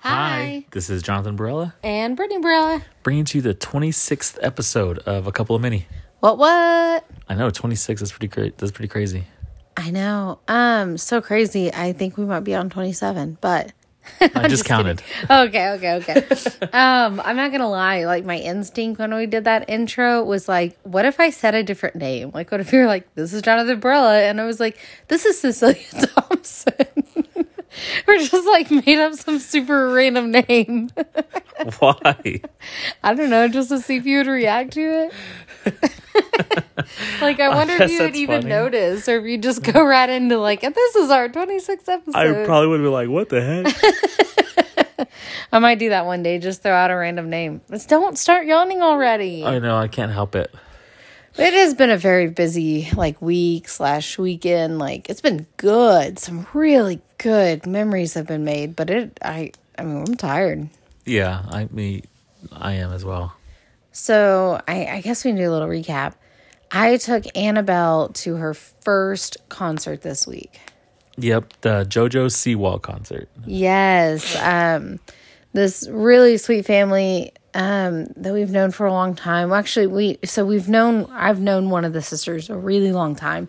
[0.00, 0.64] Hi.
[0.70, 2.82] This is Jonathan Barella And Brittany Barella.
[3.02, 5.86] bringing to you the 26th episode of A Couple of Mini.
[6.20, 7.04] What what?
[7.28, 8.56] I know 26 is pretty great.
[8.58, 9.24] That's pretty crazy.
[9.76, 10.38] I know.
[10.48, 11.72] Um, so crazy.
[11.72, 13.72] I think we might be on 27, but
[14.20, 15.02] I just counted.
[15.28, 16.26] okay, okay, okay.
[16.72, 20.78] um, I'm not gonna lie, like my instinct when we did that intro was like,
[20.82, 22.30] what if I said a different name?
[22.34, 24.78] Like what if you were like, this is Jonathan Barella, and I was like,
[25.08, 25.76] this is Cecilia
[26.16, 26.74] Thompson.
[28.06, 30.90] or just like made up some super random name.
[31.78, 32.40] Why?
[33.02, 34.80] I don't know, just to see if you would react to
[35.10, 35.12] it.
[37.20, 38.50] like, I wonder if you would even funny.
[38.50, 42.16] notice, or if you just go right into like, and this is our 26th episode.
[42.16, 45.06] I probably would be like, what the heck?
[45.52, 46.38] I might do that one day.
[46.38, 47.60] Just throw out a random name.
[47.70, 49.44] Just don't start yawning already.
[49.44, 50.54] I know, I can't help it.
[51.36, 54.78] It has been a very busy like week slash weekend.
[54.78, 56.18] Like it's been good.
[56.18, 58.76] Some really good memories have been made.
[58.76, 60.68] But it, I, I mean, I'm tired.
[61.04, 62.02] Yeah, I me,
[62.52, 63.34] I am as well.
[63.92, 66.14] So I, I guess we can do a little recap.
[66.72, 70.60] I took Annabelle to her first concert this week.
[71.16, 73.28] Yep, the JoJo Siwa concert.
[73.44, 74.36] Yes.
[74.40, 75.00] Um,
[75.52, 79.52] this really sweet family um, that we've known for a long time.
[79.52, 83.48] Actually, we so we've known I've known one of the sisters a really long time.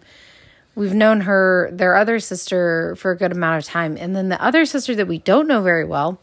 [0.73, 4.41] We've known her, their other sister, for a good amount of time, and then the
[4.41, 6.19] other sister that we don't know very well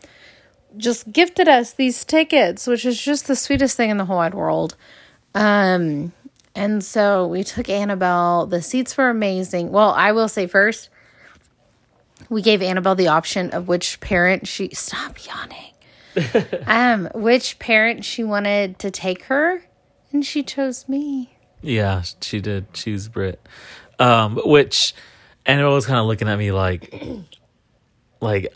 [0.76, 4.34] just gifted us these tickets, which is just the sweetest thing in the whole wide
[4.34, 4.76] world.
[5.34, 6.12] Um,
[6.54, 8.46] and so we took Annabelle.
[8.46, 9.70] The seats were amazing.
[9.70, 10.90] Well, I will say first,
[12.28, 15.72] we gave Annabelle the option of which parent she stop yawning.
[16.66, 19.62] um, which parent she wanted to take her,
[20.12, 21.36] and she chose me.
[21.62, 23.40] Yeah, she did choose Brit.
[23.98, 24.94] Um, which
[25.44, 26.94] Annabelle was kind of looking at me like,
[28.20, 28.54] like,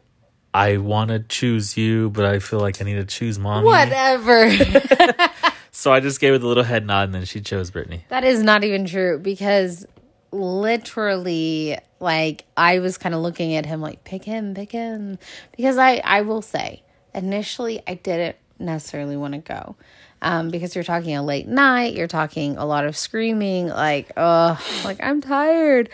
[0.55, 3.67] I want to choose you, but I feel like I need to choose mommy.
[3.67, 4.51] Whatever.
[5.75, 8.05] So I just gave her the little head nod, and then she chose Brittany.
[8.11, 9.87] that is not even true because
[10.31, 15.19] literally, like, I was kind of looking at him like, pick him, pick him.
[15.57, 16.83] Because I, I will say,
[17.15, 19.77] initially, I didn't necessarily want to go.
[20.21, 24.61] Um, because you're talking a late night, you're talking a lot of screaming, like, oh,
[24.85, 25.89] like I'm tired.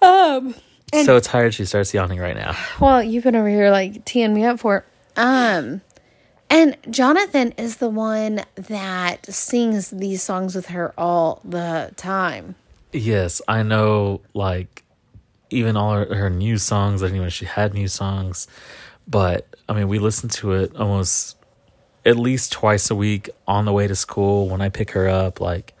[0.00, 0.54] Um,
[1.04, 2.56] so tired, she starts yawning right now.
[2.80, 4.84] Well, you've been over here like teeing me up for it.
[5.16, 5.80] Um
[6.48, 12.56] and Jonathan is the one that sings these songs with her all the time.
[12.92, 14.20] Yes, I know.
[14.34, 14.82] Like,
[15.50, 17.02] even all her, her new songs.
[17.02, 18.48] I didn't even know she had new songs,
[19.06, 21.36] but I mean, we listen to it almost
[22.04, 25.40] at least twice a week on the way to school when I pick her up.
[25.40, 25.74] Like,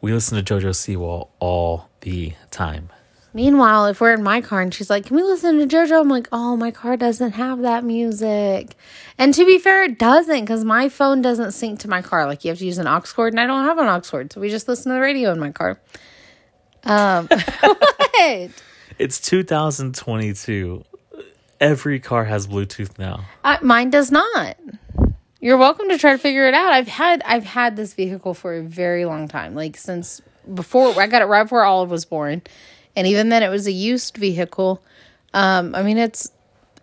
[0.00, 2.88] we listen to JoJo Siwa all the time.
[3.34, 6.00] Meanwhile, if we're in my car and she's like, Can we listen to JoJo?
[6.00, 8.74] I'm like, Oh, my car doesn't have that music.
[9.18, 12.24] And to be fair, it doesn't because my phone doesn't sync to my car.
[12.24, 14.32] Like, you have to use an aux cord, and I don't have an aux cord.
[14.32, 15.78] So we just listen to the radio in my car.
[16.84, 17.28] Um,
[17.60, 18.50] what?
[18.98, 20.86] It's 2022.
[21.60, 23.24] Every car has Bluetooth now.
[23.42, 24.56] I, mine does not.
[25.40, 26.72] You're welcome to try to figure it out.
[26.72, 30.20] I've had I've had this vehicle for a very long time, like since
[30.52, 32.42] before I got it right before Olive was born,
[32.94, 34.82] and even then it was a used vehicle.
[35.34, 36.30] Um, I mean it's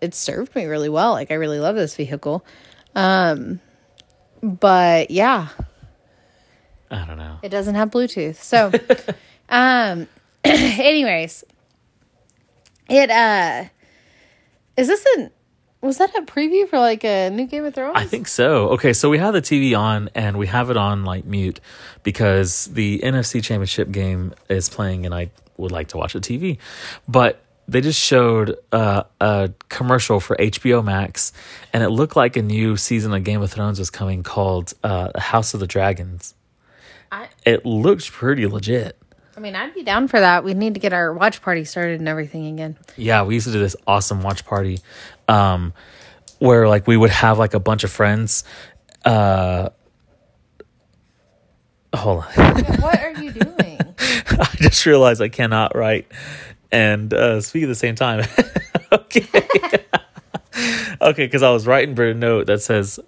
[0.00, 1.12] it served me really well.
[1.12, 2.44] Like I really love this vehicle.
[2.94, 3.60] Um,
[4.42, 5.48] but yeah,
[6.90, 7.38] I don't know.
[7.42, 8.36] it doesn't have Bluetooth.
[8.36, 8.70] So,
[9.48, 10.06] um,
[10.44, 11.44] anyways,
[12.88, 13.64] it uh,
[14.76, 15.30] is this an
[15.80, 17.92] was that a preview for like a new Game of Thrones?
[17.94, 18.70] I think so.
[18.70, 21.60] Okay, so we have the TV on and we have it on like mute
[22.02, 26.56] because the NFC Championship game is playing and I would like to watch the TV.
[27.06, 31.34] But they just showed uh, a commercial for HBO Max
[31.74, 35.10] and it looked like a new season of Game of Thrones was coming called uh,
[35.20, 36.34] House of the Dragons.
[37.12, 38.96] I- it looked pretty legit.
[39.36, 40.44] I mean, I'd be down for that.
[40.44, 42.76] We need to get our watch party started and everything again.
[42.96, 44.78] Yeah, we used to do this awesome watch party
[45.28, 45.72] um,
[46.38, 48.44] where like we would have like a bunch of friends.
[49.04, 49.70] Uh,
[51.94, 52.54] hold on.
[52.80, 53.80] what are you doing?
[53.98, 56.10] I just realized I cannot write
[56.70, 58.26] and uh, speak at the same time.
[58.92, 59.26] okay.
[61.00, 63.00] okay, because I was writing Brit a note that says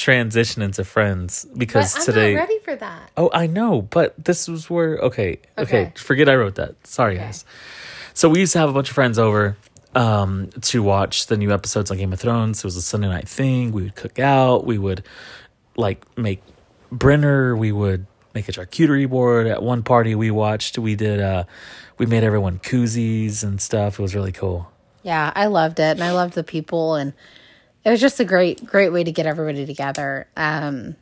[0.00, 2.34] transition into friends because I'm today.
[2.34, 3.10] not ready for that.
[3.16, 5.92] Oh, I know, but this was where okay, okay, Okay.
[5.96, 6.74] forget I wrote that.
[6.86, 7.44] Sorry, guys.
[8.14, 9.56] So we used to have a bunch of friends over
[9.94, 12.58] um to watch the new episodes on Game of Thrones.
[12.58, 13.72] It was a Sunday night thing.
[13.72, 15.04] We would cook out, we would
[15.76, 16.42] like make
[16.92, 19.46] Brenner, we would make a charcuterie board.
[19.46, 21.44] At one party we watched, we did uh
[21.98, 23.98] we made everyone koozies and stuff.
[23.98, 24.70] It was really cool.
[25.02, 27.12] Yeah, I loved it, and I loved the people, and
[27.84, 30.26] it was just a great, great way to get everybody together.
[30.36, 30.96] Um,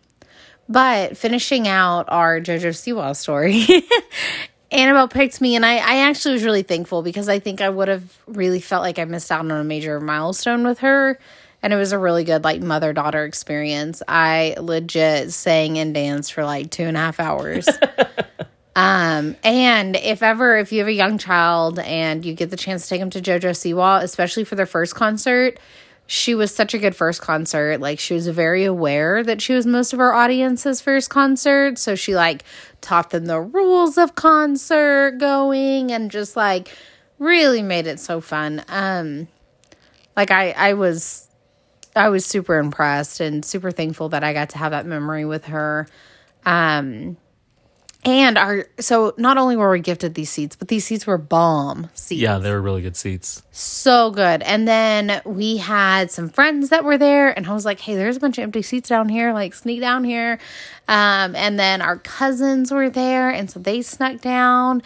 [0.68, 3.66] but finishing out our JoJo Siwa story,
[4.70, 7.88] Annabelle picked me, and I, I actually was really thankful because I think I would
[7.88, 11.18] have really felt like I missed out on a major milestone with her.
[11.60, 14.00] And it was a really good, like, mother daughter experience.
[14.06, 17.66] I legit sang and danced for like two and a half hours.
[18.76, 22.84] um, and if ever, if you have a young child and you get the chance
[22.84, 25.58] to take them to JoJo Siwa, especially for their first concert,
[26.10, 27.82] she was such a good first concert.
[27.82, 31.76] Like she was very aware that she was most of our audience's first concert.
[31.78, 32.44] So she like
[32.80, 36.74] taught them the rules of concert going and just like
[37.18, 38.64] really made it so fun.
[38.68, 39.28] Um
[40.16, 41.28] like I I was
[41.94, 45.44] I was super impressed and super thankful that I got to have that memory with
[45.44, 45.86] her.
[46.46, 47.18] Um
[48.04, 51.90] and our so not only were we gifted these seats, but these seats were bomb
[51.94, 52.20] seats.
[52.20, 53.42] Yeah, they were really good seats.
[53.50, 54.42] So good.
[54.42, 58.16] And then we had some friends that were there, and I was like, hey, there's
[58.16, 59.32] a bunch of empty seats down here.
[59.32, 60.38] Like, sneak down here.
[60.86, 64.82] Um, and then our cousins were there, and so they snuck down.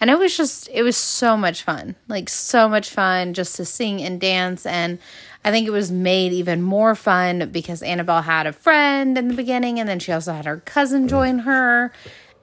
[0.00, 1.94] And it was just, it was so much fun.
[2.08, 4.66] Like, so much fun just to sing and dance.
[4.66, 4.98] And
[5.42, 9.34] I think it was made even more fun because Annabelle had a friend in the
[9.34, 11.92] beginning, and then she also had her cousin join her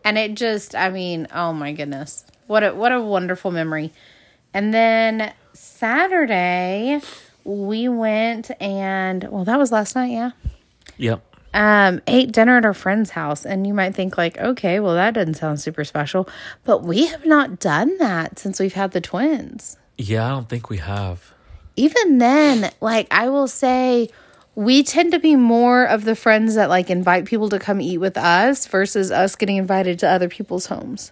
[0.03, 2.25] and it just i mean oh my goodness.
[2.47, 3.91] What a what a wonderful memory.
[4.53, 7.01] And then saturday
[7.43, 10.31] we went and well that was last night yeah.
[10.97, 11.23] Yep.
[11.53, 13.45] um ate dinner at our friend's house.
[13.45, 16.27] And you might think like okay well that doesn't sound super special.
[16.63, 19.77] But we have not done that since we've had the twins.
[19.97, 21.33] Yeah, I don't think we have.
[21.75, 24.07] even then like i will say
[24.55, 27.97] we tend to be more of the friends that like invite people to come eat
[27.97, 31.11] with us versus us getting invited to other people's homes.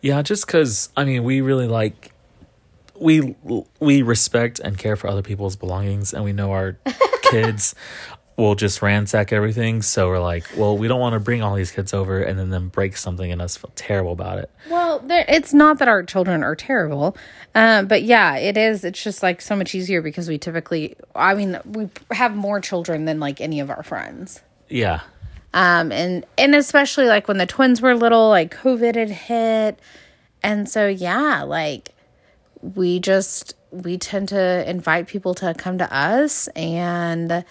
[0.00, 2.12] Yeah, just because I mean, we really like
[2.98, 3.36] we
[3.78, 6.76] we respect and care for other people's belongings, and we know our
[7.22, 7.74] kids
[8.36, 9.82] will just ransack everything.
[9.82, 12.50] So we're like, well, we don't want to bring all these kids over and then
[12.50, 14.50] them break something and us feel terrible about it.
[14.70, 17.16] Well, there, it's not that our children are terrible,
[17.54, 18.84] um, but yeah, it is.
[18.84, 23.04] It's just like so much easier because we typically, I mean, we have more children
[23.04, 24.40] than like any of our friends.
[24.68, 25.00] Yeah,
[25.52, 29.78] Um, and and especially like when the twins were little, like COVID had hit,
[30.42, 31.90] and so yeah, like
[32.62, 37.44] we just we tend to invite people to come to us and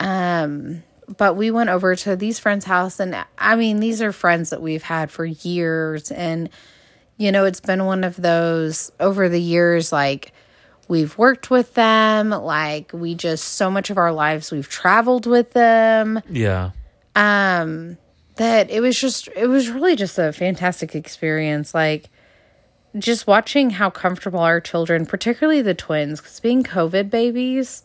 [0.00, 0.82] um
[1.18, 4.60] but we went over to these friends house and i mean these are friends that
[4.60, 6.50] we've had for years and
[7.16, 10.32] you know it's been one of those over the years like
[10.88, 15.52] we've worked with them like we just so much of our lives we've traveled with
[15.52, 16.20] them.
[16.30, 16.70] Yeah,
[17.14, 17.98] um
[18.36, 22.10] that it was just it was really just a fantastic experience like
[22.98, 27.82] just watching how comfortable our children particularly the twins because being covid babies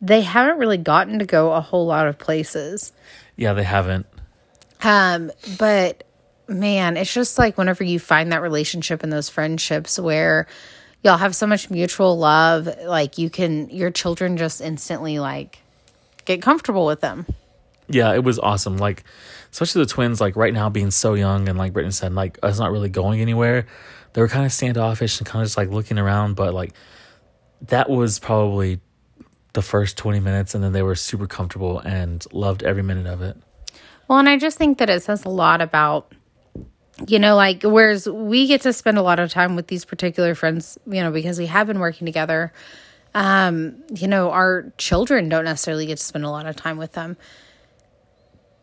[0.00, 2.92] they haven't really gotten to go a whole lot of places
[3.38, 3.52] yeah.
[3.52, 4.06] They haven't.
[4.82, 6.04] um but
[6.48, 10.46] man it's just like whenever you find that relationship and those friendships where
[11.02, 15.58] y'all have so much mutual love like you can your children just instantly like
[16.24, 17.26] get comfortable with them
[17.88, 18.78] Yeah, it was awesome.
[18.78, 19.04] Like,
[19.52, 22.58] especially the twins, like right now being so young, and like Brittany said, like us
[22.58, 23.66] not really going anywhere.
[24.12, 26.72] They were kind of standoffish and kind of just like looking around, but like
[27.68, 28.80] that was probably
[29.56, 33.22] the first 20 minutes, and then they were super comfortable and loved every minute of
[33.22, 33.36] it.
[34.06, 36.12] Well, and I just think that it says a lot about,
[37.08, 40.34] you know, like, whereas we get to spend a lot of time with these particular
[40.34, 42.52] friends, you know, because we have been working together.
[43.14, 46.92] Um, you know, our children don't necessarily get to spend a lot of time with
[46.92, 47.16] them.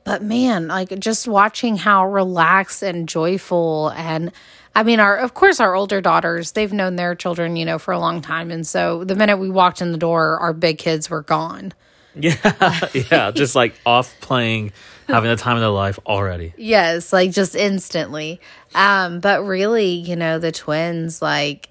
[0.04, 4.32] But man, like just watching how relaxed and joyful and
[4.76, 7.92] I mean our of course our older daughters, they've known their children, you know, for
[7.92, 8.52] a long time.
[8.52, 11.74] And so the minute we walked in the door, our big kids were gone.
[12.16, 14.72] Yeah, yeah, just like off playing,
[15.08, 16.54] having the time of their life already.
[16.58, 18.40] Yes, like just instantly.
[18.76, 21.70] Um, but really, you know, the twins, like,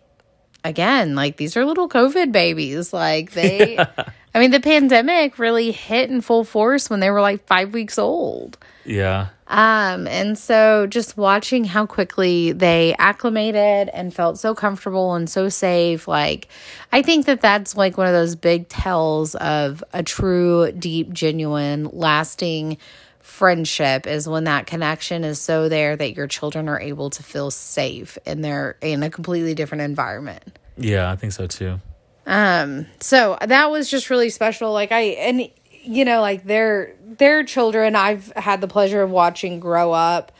[0.65, 2.93] again, like these are little COVID babies.
[2.93, 3.79] Like they,
[4.35, 7.97] I mean, the pandemic really hit in full force when they were like five weeks
[7.97, 8.59] old.
[8.85, 15.29] Yeah, Um, and so just watching how quickly they acclimated and felt so comfortable and
[15.29, 16.49] so safe, like,
[16.91, 21.91] I think that that's like one of those big tells of a true, deep, genuine,
[21.93, 22.79] lasting
[23.21, 27.51] friendship is when that connection is so there that your children are able to feel
[27.51, 30.59] safe and they're in a completely different environment.
[30.79, 31.79] yeah, I think so too.
[32.27, 34.73] Um, so that was just really special.
[34.73, 35.51] Like I and
[35.83, 40.33] you know, like their their children I've had the pleasure of watching grow up.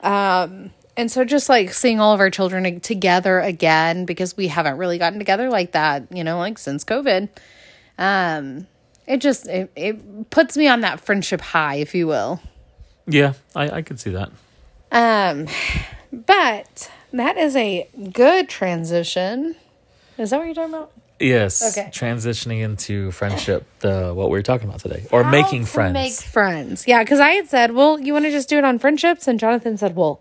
[0.00, 4.78] Um and so just like seeing all of our children together again because we haven't
[4.78, 7.28] really gotten together like that, you know, like since COVID.
[7.98, 8.66] Um
[9.06, 12.40] it just it, it puts me on that friendship high, if you will.
[13.06, 14.30] Yeah, I, I could see that.
[14.90, 15.46] Um,
[16.12, 19.56] but that is a good transition.
[20.18, 20.92] Is that what you're talking about?
[21.18, 21.76] Yes.
[21.76, 21.88] Okay.
[21.90, 25.94] Transitioning into friendship, the what we were talking about today, or How making to friends.
[25.94, 26.86] Make friends.
[26.86, 29.40] Yeah, because I had said, well, you want to just do it on friendships, and
[29.40, 30.20] Jonathan said, well,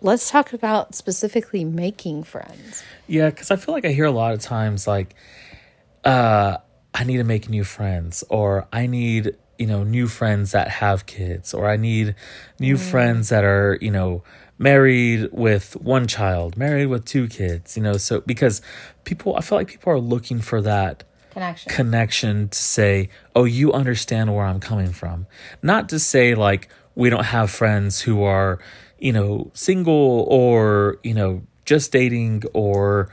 [0.00, 2.82] let's talk about specifically making friends.
[3.06, 5.14] Yeah, because I feel like I hear a lot of times like,
[6.04, 6.58] uh,
[6.92, 11.06] I need to make new friends, or I need you know new friends that have
[11.06, 12.14] kids, or I need
[12.58, 14.22] new friends that are you know
[14.58, 17.76] married with one child, married with two kids.
[17.76, 18.62] You know, so because
[19.04, 21.72] people, I feel like people are looking for that Connection.
[21.72, 25.26] connection to say, oh, you understand where I'm coming from.
[25.62, 28.58] Not to say like we don't have friends who are,
[28.98, 33.10] you know, single or, you know, just dating or,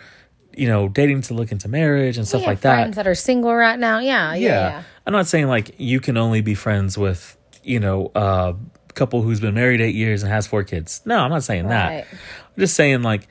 [0.56, 2.76] you know, dating to look into marriage and stuff We have like that.
[2.76, 4.00] Friends that are single right now.
[4.00, 4.84] Yeah, yeah, yeah.
[5.06, 8.56] I'm not saying like you can only be friends with, you know, a
[8.96, 11.02] couple who's been married eight years and has four kids.
[11.06, 12.06] No, I'm not saying Right.
[12.06, 12.08] that.
[12.12, 13.28] I'm just saying like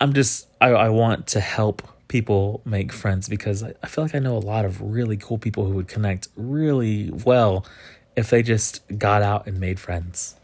[0.00, 4.14] I'm just I, I want to help people make friends because I, I feel like
[4.14, 7.64] I know a lot of really cool people who would connect really well
[8.16, 10.34] if they just got out and made friends.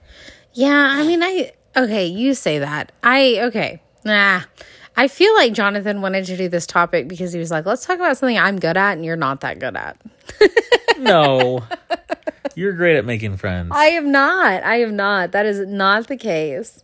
[0.52, 2.06] Yeah, I mean, I okay.
[2.06, 2.92] You say that.
[3.02, 3.83] I okay.
[4.04, 4.42] Nah,
[4.96, 7.96] I feel like Jonathan wanted to do this topic because he was like, "Let's talk
[7.96, 9.96] about something I'm good at and you're not that good at."
[10.98, 11.62] No.
[12.54, 13.68] You're great at making friends.
[13.72, 14.62] I am not.
[14.62, 15.32] I am not.
[15.32, 16.82] That is not the case.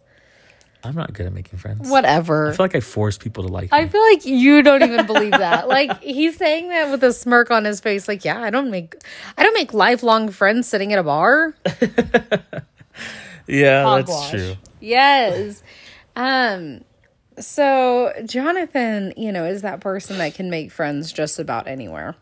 [0.85, 1.89] I'm not good at making friends.
[1.89, 2.49] Whatever.
[2.49, 3.79] I feel like I force people to like me.
[3.79, 5.69] I feel like you don't even believe that.
[5.69, 8.09] Like he's saying that with a smirk on his face.
[8.09, 8.97] Like, yeah, I don't make,
[9.39, 11.55] I don't make lifelong friends sitting at a bar.
[13.47, 14.57] yeah, that's true.
[14.81, 15.63] Yes.
[16.17, 16.83] Um.
[17.39, 22.17] So Jonathan, you know, is that person that can make friends just about anywhere.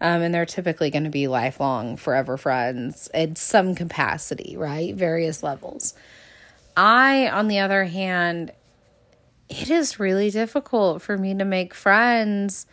[0.00, 4.94] Um, and they're typically going to be lifelong, forever friends in some capacity, right?
[4.94, 5.94] Various levels.
[6.76, 8.52] I, on the other hand,
[9.48, 12.66] it is really difficult for me to make friends.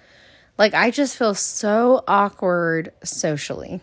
[0.57, 3.79] Like, I just feel so awkward socially.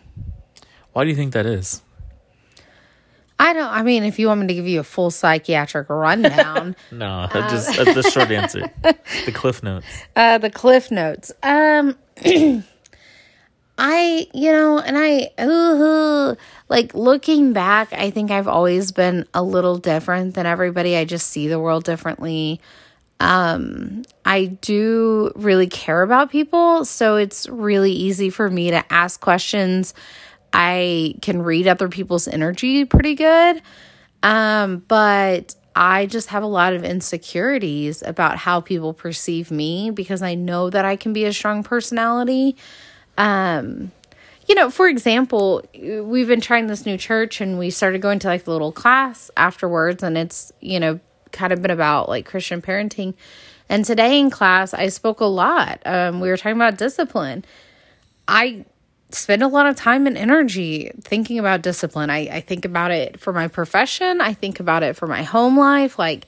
[0.93, 1.81] Why do you think that is?
[3.41, 6.75] I don't, I mean, if you want me to give you a full psychiatric rundown,
[6.91, 8.69] No, just that's the short answer.
[9.25, 9.85] The cliff notes.
[10.15, 11.31] uh, the cliff notes.
[11.41, 11.95] Um,
[13.77, 16.37] I, you know, and I, ooh,
[16.69, 20.95] like looking back, I think I've always been a little different than everybody.
[20.95, 22.61] I just see the world differently.
[23.19, 29.19] Um, I do really care about people, so it's really easy for me to ask
[29.19, 29.93] questions.
[30.53, 33.61] I can read other people's energy pretty good.
[34.23, 40.21] Um, but I just have a lot of insecurities about how people perceive me because
[40.21, 42.57] I know that I can be a strong personality.
[43.17, 43.91] Um,
[44.47, 48.27] you know, for example, we've been trying this new church and we started going to
[48.27, 50.99] like the little class afterwards, and it's, you know,
[51.31, 53.13] kind of been about like Christian parenting.
[53.69, 55.81] And today in class, I spoke a lot.
[55.85, 57.45] Um, we were talking about discipline.
[58.27, 58.65] I
[59.13, 62.09] spend a lot of time and energy thinking about discipline.
[62.09, 65.57] I, I think about it for my profession, I think about it for my home
[65.57, 65.97] life.
[65.99, 66.25] Like,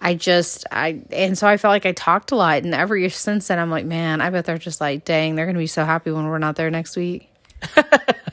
[0.00, 2.62] I just, I, and so I felt like I talked a lot.
[2.62, 5.54] And ever since then, I'm like, man, I bet they're just like, dang, they're going
[5.54, 7.30] to be so happy when we're not there next week.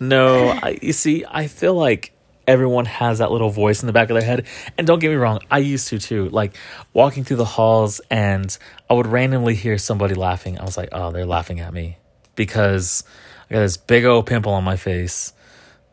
[0.00, 2.12] No, I, you see, I feel like
[2.46, 4.46] everyone has that little voice in the back of their head.
[4.78, 6.28] And don't get me wrong, I used to too.
[6.30, 6.56] Like
[6.92, 8.56] walking through the halls and
[8.88, 10.58] I would randomly hear somebody laughing.
[10.58, 11.98] I was like, oh, they're laughing at me
[12.34, 13.04] because
[13.50, 15.32] I got this big old pimple on my face.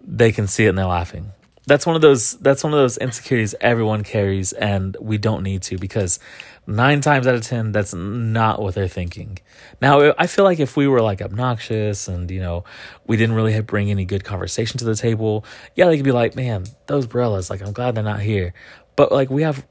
[0.02, 1.32] They can see it and they're laughing.
[1.66, 5.64] That's one of those that's one of those insecurities everyone carries and we don't need
[5.64, 6.18] to because
[6.66, 9.40] 9 times out of 10 that's not what they're thinking.
[9.82, 12.64] Now, I feel like if we were like obnoxious and, you know,
[13.06, 15.44] we didn't really bring any good conversation to the table,
[15.76, 18.54] yeah, they could be like, man, those Brellas, like, I'm glad they're not here.
[18.96, 19.66] But like, we have,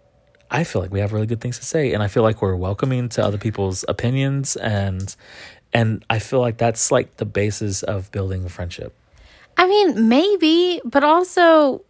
[0.51, 1.93] I feel like we have really good things to say.
[1.93, 4.57] And I feel like we're welcoming to other people's opinions.
[4.57, 5.15] And,
[5.73, 8.95] and I feel like that's like the basis of building a friendship.
[9.57, 11.83] I mean, maybe, but also,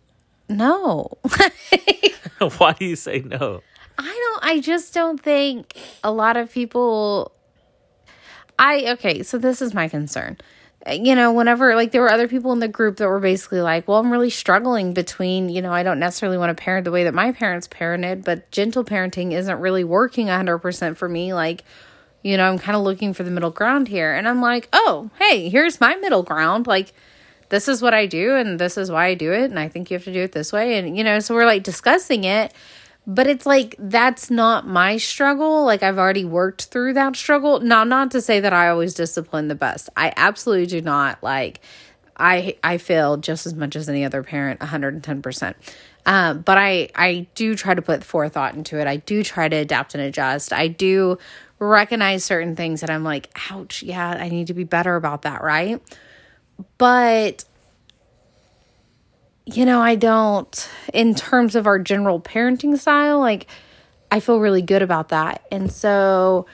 [0.49, 1.19] no.
[2.59, 3.63] Why do you say no?
[3.99, 7.33] I don't I just don't think a lot of people
[8.59, 10.39] I okay, so this is my concern.
[10.89, 13.89] You know, whenever like there were other people in the group that were basically like,
[13.89, 17.05] "Well, I'm really struggling between, you know, I don't necessarily want to parent the way
[17.05, 21.65] that my parents parented, but gentle parenting isn't really working 100% for me like
[22.27, 25.11] you know, I'm kind of looking for the middle ground here." And I'm like, "Oh,
[25.21, 26.67] hey, here's my middle ground.
[26.67, 26.93] Like
[27.51, 29.91] this is what I do and this is why I do it and I think
[29.91, 32.53] you have to do it this way." And you know, so we're like discussing it
[33.07, 35.65] But it's like that's not my struggle.
[35.65, 37.61] Like I've already worked through that struggle.
[37.61, 39.89] Now, not to say that I always discipline the best.
[39.97, 41.23] I absolutely do not.
[41.23, 41.61] Like
[42.17, 45.55] I I fail just as much as any other parent, 110%.
[46.07, 48.87] Um, but I I do try to put forethought into it.
[48.89, 50.53] I do try to adapt and adjust.
[50.53, 51.19] I do
[51.59, 55.43] recognize certain things that I'm like, ouch, yeah, I need to be better about that,
[55.43, 55.81] right?
[56.79, 57.45] But
[59.47, 63.47] you know, I don't, in terms of our general parenting style, like,
[64.11, 65.47] I feel really good about that.
[65.53, 66.47] And so,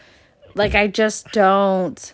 [0.55, 2.13] like, I just don't,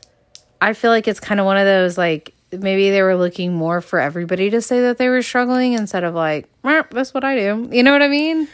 [0.60, 3.80] I feel like it's kind of one of those, like, maybe they were looking more
[3.80, 7.68] for everybody to say that they were struggling instead of, like, that's what I do.
[7.72, 8.46] You know what I mean?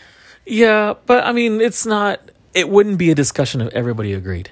[0.47, 2.21] Yeah, but I mean, it's not,
[2.55, 4.51] it wouldn't be a discussion if everybody agreed.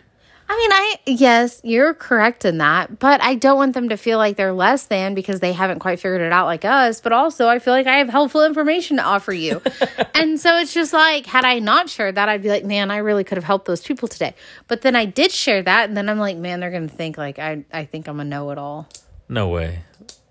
[0.49, 4.18] I mean, I yes, you're correct in that, but I don't want them to feel
[4.18, 7.00] like they're less than because they haven't quite figured it out like us.
[7.00, 9.62] But also, I feel like I have helpful information to offer you,
[10.14, 12.99] and so it's just like had I not shared that, I'd be like, man, I
[12.99, 14.35] really could have helped those people today.
[14.68, 17.38] But then I did share that, and then I'm like, man, they're gonna think like
[17.38, 18.88] I I think I'm a know it all.
[19.30, 19.85] No way.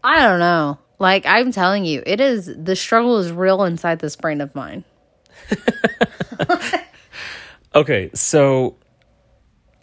[0.04, 0.78] I don't know.
[1.00, 4.84] Like I'm telling you, it is the struggle is real inside this brain of mine.
[7.76, 8.78] okay, so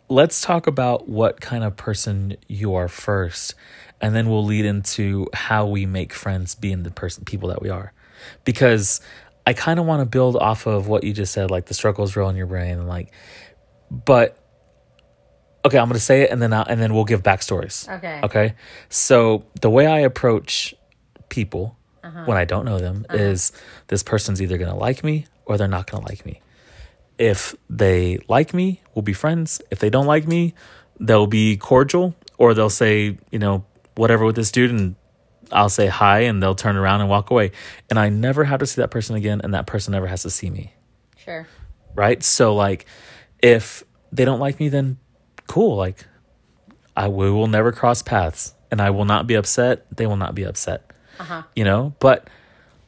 [0.09, 3.54] let's talk about what kind of person you are first
[4.00, 7.68] and then we'll lead into how we make friends being the person people that we
[7.68, 7.92] are.
[8.45, 9.00] Because
[9.49, 12.14] i kind of want to build off of what you just said like the struggles
[12.14, 13.11] roll in your brain and like
[13.90, 14.38] but
[15.64, 17.88] okay i'm gonna say it and then I'll, and then we'll give backstories.
[17.88, 18.21] Okay.
[18.25, 18.54] okay?
[18.90, 20.75] So the way i approach
[21.30, 22.25] people uh-huh.
[22.26, 23.18] when i don't know them uh-huh.
[23.18, 23.52] is
[23.87, 26.42] this person's either gonna like me or they're not gonna like me
[27.18, 29.60] if they like me, we'll be friends.
[29.70, 30.54] If they don't like me,
[31.00, 33.64] they'll be cordial or they'll say, you know,
[33.96, 34.94] whatever with this dude and
[35.50, 37.52] I'll say hi and they'll turn around and walk away.
[37.90, 40.30] And I never have to see that person again and that person never has to
[40.30, 40.72] see me.
[41.16, 41.46] Sure.
[41.94, 42.22] Right?
[42.22, 42.87] So like
[43.42, 43.82] if
[44.12, 44.98] they don't like me then
[45.46, 46.04] cool, like
[46.96, 49.87] I we will never cross paths and I will not be upset.
[49.96, 50.92] They will not be upset.
[51.18, 51.42] Uh-huh.
[51.56, 52.28] You know, but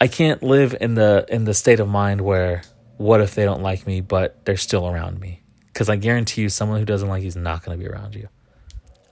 [0.01, 2.63] I can't live in the in the state of mind where
[3.01, 5.43] what if they don't like me, but they're still around me?
[5.73, 8.15] Because I guarantee you, someone who doesn't like you is not going to be around
[8.15, 8.29] you.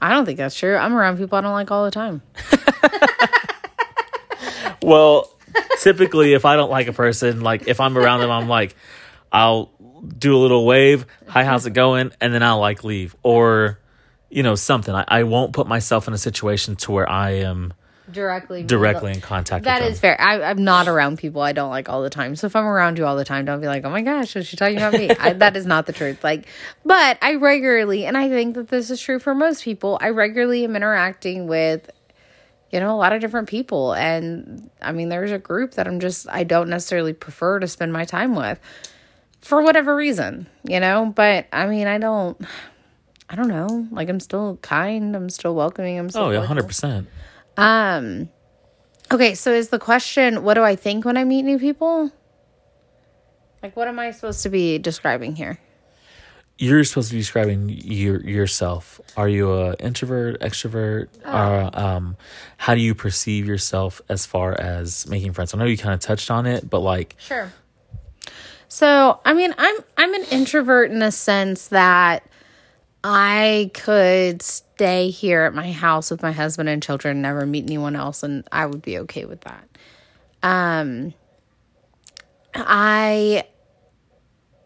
[0.01, 0.77] I don't think that's true.
[0.77, 2.23] I'm around people I don't like all the time.
[4.89, 5.31] Well,
[5.81, 8.75] typically, if I don't like a person, like if I'm around them, I'm like,
[9.31, 9.71] I'll
[10.17, 12.13] do a little wave, hi, how's it going?
[12.21, 13.79] And then I'll like leave or,
[14.31, 14.95] you know, something.
[14.95, 17.75] I, I won't put myself in a situation to where I am
[18.11, 18.63] Directly.
[18.63, 20.21] directly in contact That is fair.
[20.21, 22.37] I, I'm not around people I don't like all the time.
[22.37, 24.47] So if I'm around you all the time, don't be like, oh my gosh, is
[24.47, 25.11] she talking about me?
[25.19, 26.25] I, that is not the truth.
[26.25, 26.47] Like,
[26.85, 30.65] but I regularly, and I think that this is true for most people, I regularly
[30.65, 31.91] am interacting with,
[32.71, 33.93] you know, a lot of different people.
[33.93, 37.93] And I mean, there's a group that I'm just, I don't necessarily prefer to spend
[37.93, 38.59] my time with
[39.41, 41.13] for whatever reason, you know?
[41.15, 42.41] But I mean, I don't,
[43.31, 43.87] I don't know.
[43.91, 46.25] Like, I'm still kind, I'm still welcoming, I'm still.
[46.25, 47.07] Oh, yeah, 100%.
[47.59, 48.31] Um
[49.11, 52.13] okay, so is the question what do I think when I meet new people?
[53.63, 55.59] Like what am I supposed to be describing here?
[56.57, 59.01] You're supposed to be describing your yourself.
[59.17, 61.09] Are you a introvert, extrovert?
[61.25, 62.17] Or, um,
[62.57, 65.53] how do you perceive yourself as far as making friends?
[65.53, 67.53] I know you kind of touched on it, but like, Sure.
[68.69, 72.23] So, I mean, I'm I'm an introvert in the sense that
[73.05, 77.97] I could stay here at my house with my husband and children, never meet anyone
[77.97, 79.69] else, and I would be okay with that.
[80.43, 81.15] Um,
[82.55, 83.45] I,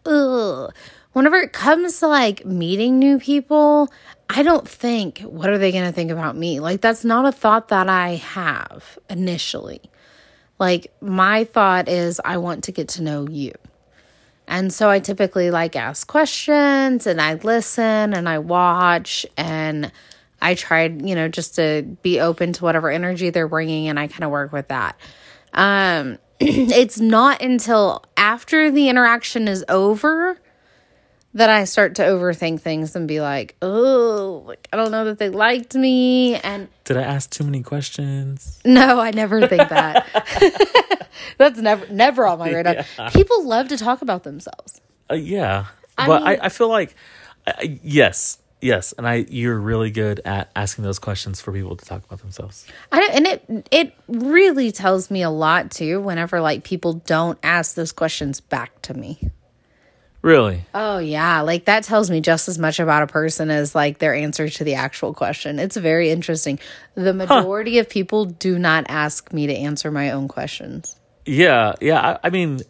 [0.07, 0.75] ugh,
[1.13, 3.93] whenever it comes to like meeting new people,
[4.31, 6.59] I don't think, what are they going to think about me?
[6.59, 9.83] Like, that's not a thought that I have initially.
[10.59, 13.53] Like, my thought is, I want to get to know you.
[14.47, 19.91] And so I typically like ask questions and I listen and I watch and
[20.41, 24.09] I tried, you know, just to be open to whatever energy they're bringing and I
[24.09, 24.99] kind of work with that.
[25.53, 30.39] Um, it's not until after the interaction is over
[31.35, 35.19] that I start to overthink things and be like, oh, like, I don't know that
[35.19, 36.35] they liked me.
[36.37, 38.61] And did I ask too many questions?
[38.65, 40.07] no, I never think that.
[41.39, 42.85] That's never never on my radar.
[43.13, 44.81] People love to talk about themselves.
[45.11, 45.67] Uh, yeah,
[45.97, 46.95] I but mean- I, I feel like
[47.47, 51.77] I, I- yes, yes, and I you're really good at asking those questions for people
[51.77, 52.67] to talk about themselves.
[52.91, 56.01] I don't, and it it really tells me a lot too.
[56.01, 59.31] Whenever like people don't ask those questions back to me.
[60.23, 63.99] Really, Oh yeah, like that tells me just as much about a person as like
[63.99, 65.59] their answer to the actual question.
[65.59, 66.61] It's very interesting.
[66.95, 70.95] The majority of people do not ask me to answer my own questions.
[71.27, 72.19] yeah, yeah.
[72.23, 72.61] I, I mean,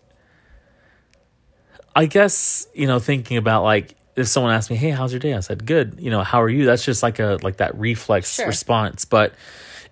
[1.95, 5.35] I guess you know, thinking about like if someone asked me, "Hey, how's your day?"
[5.35, 6.65] I said, "Good." You know, how are you?
[6.65, 8.47] That's just like a like that reflex Sure.
[8.47, 9.05] response.
[9.05, 9.35] But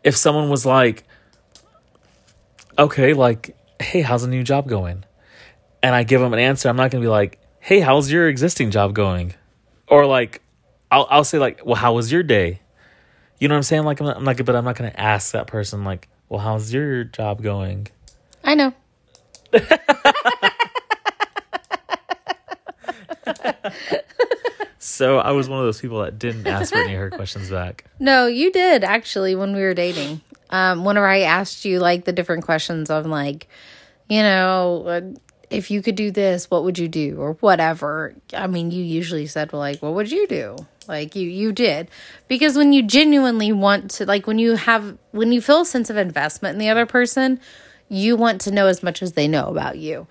[0.03, 1.05] if someone was like,
[2.79, 5.05] "Okay, like, hey, how's the new job going?"
[5.83, 7.39] and I give them an answer, I'm not gonna be like,
[7.71, 9.35] "Hey, how's your existing job going?"
[9.87, 10.43] Or like,
[10.91, 12.59] I'll I'll say like, "Well, how was your day?"
[13.39, 13.85] You know what I'm saying?
[13.85, 16.75] Like, I'm not, I'm not but I'm not gonna ask that person like, "Well, how's
[16.75, 17.87] your job going?"
[18.43, 18.75] I know.
[24.83, 27.49] So I was one of those people that didn't ask for any of her questions
[27.49, 27.85] back.
[27.99, 30.21] No, you did actually when we were dating.
[30.51, 33.49] Um, whenever I asked you like the different questions of like,
[34.09, 35.15] you know,
[35.51, 38.15] if you could do this, what would you do or whatever.
[38.35, 40.57] I mean, you usually said like, what would you do?
[40.89, 41.89] Like you you did
[42.27, 45.89] because when you genuinely want to like when you have when you feel a sense
[45.89, 47.39] of investment in the other person,
[47.89, 50.09] you want to know as much as they know about you.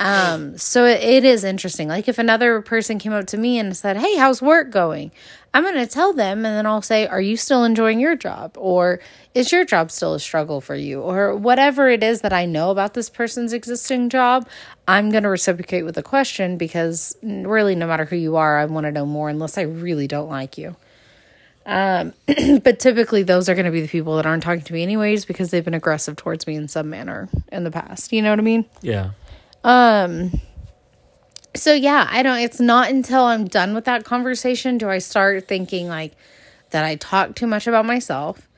[0.00, 1.88] Um, so it, it is interesting.
[1.88, 5.10] Like if another person came up to me and said, "Hey, how's work going?"
[5.54, 8.52] I'm going to tell them and then I'll say, "Are you still enjoying your job?"
[8.56, 9.00] or
[9.34, 12.70] "Is your job still a struggle for you?" or whatever it is that I know
[12.70, 14.48] about this person's existing job,
[14.86, 18.66] I'm going to reciprocate with a question because really no matter who you are, I
[18.66, 20.76] want to know more unless I really don't like you.
[21.66, 22.14] Um,
[22.62, 25.24] but typically those are going to be the people that aren't talking to me anyways
[25.24, 28.12] because they've been aggressive towards me in some manner in the past.
[28.12, 28.64] You know what I mean?
[28.80, 29.10] Yeah.
[29.68, 30.40] Um
[31.54, 35.46] so yeah, I don't it's not until I'm done with that conversation do I start
[35.46, 36.14] thinking like
[36.70, 38.48] that I talk too much about myself.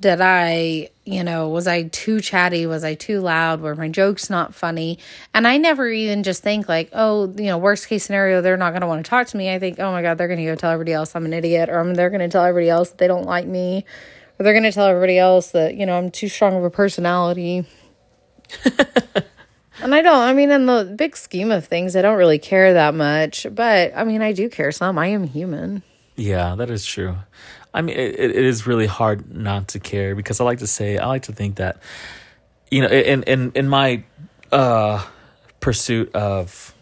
[0.00, 2.66] Did I, you know, was I too chatty?
[2.66, 3.60] Was I too loud?
[3.60, 4.98] Were my jokes not funny?
[5.32, 8.72] And I never even just think like, oh, you know, worst case scenario, they're not
[8.72, 9.54] going to want to talk to me.
[9.54, 11.70] I think, oh my God, they're going to go tell everybody else I'm an idiot,
[11.70, 13.86] or they're going to tell everybody else that they don't like me,
[14.38, 16.70] or they're going to tell everybody else that, you know, I'm too strong of a
[16.70, 17.64] personality.
[19.82, 22.72] And I don't, I mean, in the big scheme of things, I don't really care
[22.74, 23.46] that much.
[23.50, 24.98] But I mean, I do care some.
[24.98, 25.82] I am human.
[26.16, 27.16] Yeah, that is true.
[27.74, 30.96] I mean, it, it is really hard not to care because I like to say,
[30.96, 31.82] I like to think that,
[32.70, 34.02] you know, in in in my
[34.50, 35.04] uh,
[35.60, 36.74] pursuit of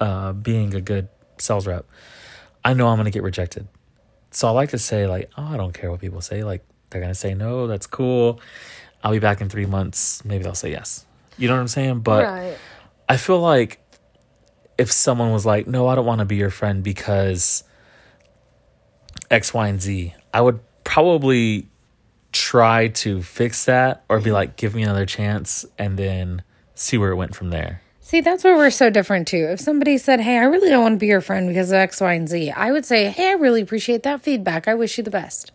[0.00, 1.84] uh, being a good sales rep,
[2.64, 3.68] I know I'm going to get rejected.
[4.30, 6.42] So I like to say, like, oh, I don't care what people say.
[6.42, 8.40] Like, they're going to say no, that's cool.
[9.04, 10.24] I'll be back in three months.
[10.24, 11.04] Maybe they'll say yes.
[11.38, 12.00] You know what I'm saying?
[12.00, 12.56] But right.
[13.08, 13.80] I feel like
[14.78, 17.64] if someone was like, "No, I don't want to be your friend because
[19.30, 21.68] X, Y, and Z," I would probably
[22.32, 26.42] try to fix that or be like, "Give me another chance," and then
[26.74, 27.82] see where it went from there.
[28.00, 29.48] See, that's where we're so different too.
[29.50, 32.00] If somebody said, Hey, I really don't want to be your friend because of X,
[32.00, 34.68] Y, and Z, I would say, Hey, I really appreciate that feedback.
[34.68, 35.52] I wish you the best.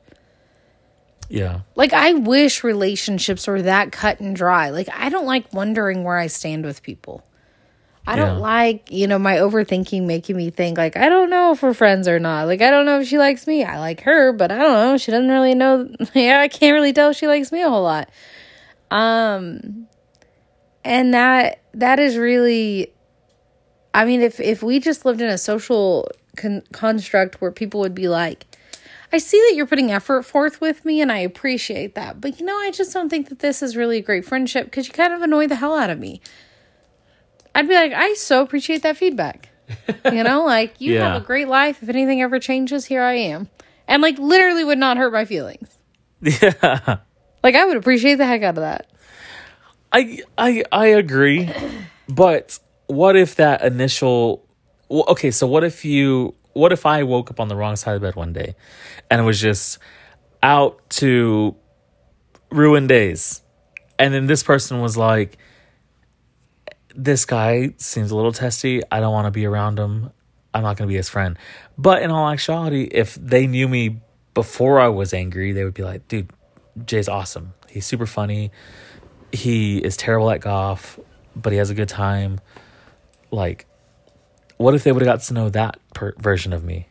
[1.29, 4.69] Yeah, Like, I wish relationships were that cut and dry.
[4.69, 7.23] Like, I don't like wondering where I stand with people.
[8.09, 11.61] I don't like, you know, my overthinking making me think, like, I don't know if
[11.61, 12.47] we're friends or not.
[12.47, 13.65] Like, I don't know if she likes me.
[13.65, 14.97] I like her, but I don't know.
[14.97, 15.89] She doesn't really know.
[16.13, 18.09] Yeah, I can't really tell if she likes me a whole lot.
[18.89, 19.87] Um,
[20.85, 22.93] and that, that is really,
[23.93, 27.95] I mean, if, if we just lived in a social con- construct where people would
[27.95, 28.45] be like,
[29.11, 32.19] I see that you're putting effort forth with me and I appreciate that.
[32.19, 34.87] But you know, I just don't think that this is really a great friendship because
[34.87, 36.21] you kind of annoy the hell out of me.
[37.55, 39.49] I'd be like, I so appreciate that feedback.
[40.11, 41.13] You know, like you Yeah.
[41.13, 41.83] have a great life.
[41.83, 43.49] If anything ever changes, here I am.
[43.87, 45.77] And like literally would not hurt my feelings.
[46.21, 46.97] yeah.
[47.43, 48.87] Like I would appreciate the heck out of that.
[49.91, 51.49] I I I agree,
[52.09, 54.45] but what if that initial?
[54.89, 56.33] Well, okay, so what if you?
[56.57, 58.55] What if I woke up on the wrong side of the bed one day,
[59.09, 59.79] and was just
[60.41, 61.55] out to
[62.49, 63.41] ruin days,
[63.99, 65.37] and then this person was like,
[66.95, 68.81] "This guy seems a little testy.
[68.91, 70.11] I don't want to be around him.
[70.53, 71.37] I'm not going to be his friend."
[71.77, 74.01] But in all actuality, if they knew me
[74.33, 76.31] before I was angry, they would be like, "Dude,
[76.85, 77.53] Jay's awesome.
[77.69, 78.51] He's super funny."
[79.31, 80.99] he is terrible at golf,
[81.35, 82.39] but he has a good time.
[83.31, 83.65] Like,
[84.57, 86.87] what if they would have got to know that per- version of me?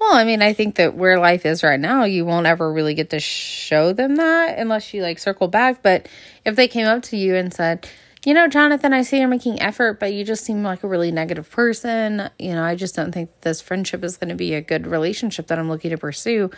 [0.00, 2.94] Well, I mean, I think that where life is right now, you won't ever really
[2.94, 5.82] get to show them that unless you like circle back.
[5.82, 6.08] But
[6.44, 7.88] if they came up to you and said,
[8.26, 11.10] you know, Jonathan, I see you're making effort, but you just seem like a really
[11.10, 12.28] negative person.
[12.38, 15.46] You know, I just don't think this friendship is going to be a good relationship
[15.46, 16.50] that I'm looking to pursue.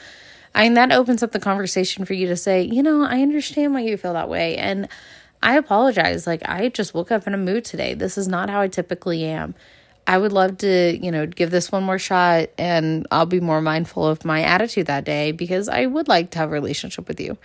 [0.55, 3.75] I mean, that opens up the conversation for you to say, you know, I understand
[3.75, 4.57] why you feel that way.
[4.57, 4.89] And
[5.43, 6.27] I apologize.
[6.27, 7.95] Like, I just woke up in a mood today.
[7.95, 9.55] This is not how I typically am.
[10.07, 13.61] I would love to, you know, give this one more shot and I'll be more
[13.61, 17.21] mindful of my attitude that day because I would like to have a relationship with
[17.21, 17.37] you.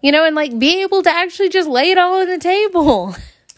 [0.00, 3.14] You know, and like be able to actually just lay it all on the table.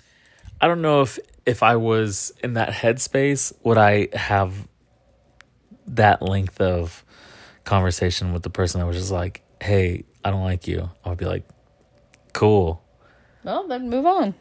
[0.61, 4.67] I don't know if if I was in that headspace, would I have
[5.87, 7.05] that length of
[7.65, 11.19] conversation with the person that was just like, "Hey, I don't like you." I would
[11.19, 11.45] be like,
[12.33, 12.83] "Cool,
[13.45, 14.35] Well, then move on.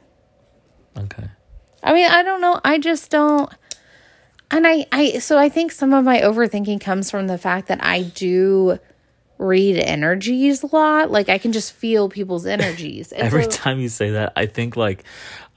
[0.98, 1.30] okay."
[1.84, 2.60] I mean, I don't know.
[2.64, 3.52] I just don't.
[4.52, 7.84] And I, I, so I think some of my overthinking comes from the fact that
[7.84, 8.80] I do
[9.38, 11.12] read energies a lot.
[11.12, 13.12] Like I can just feel people's energies.
[13.12, 15.04] And Every so- time you say that, I think like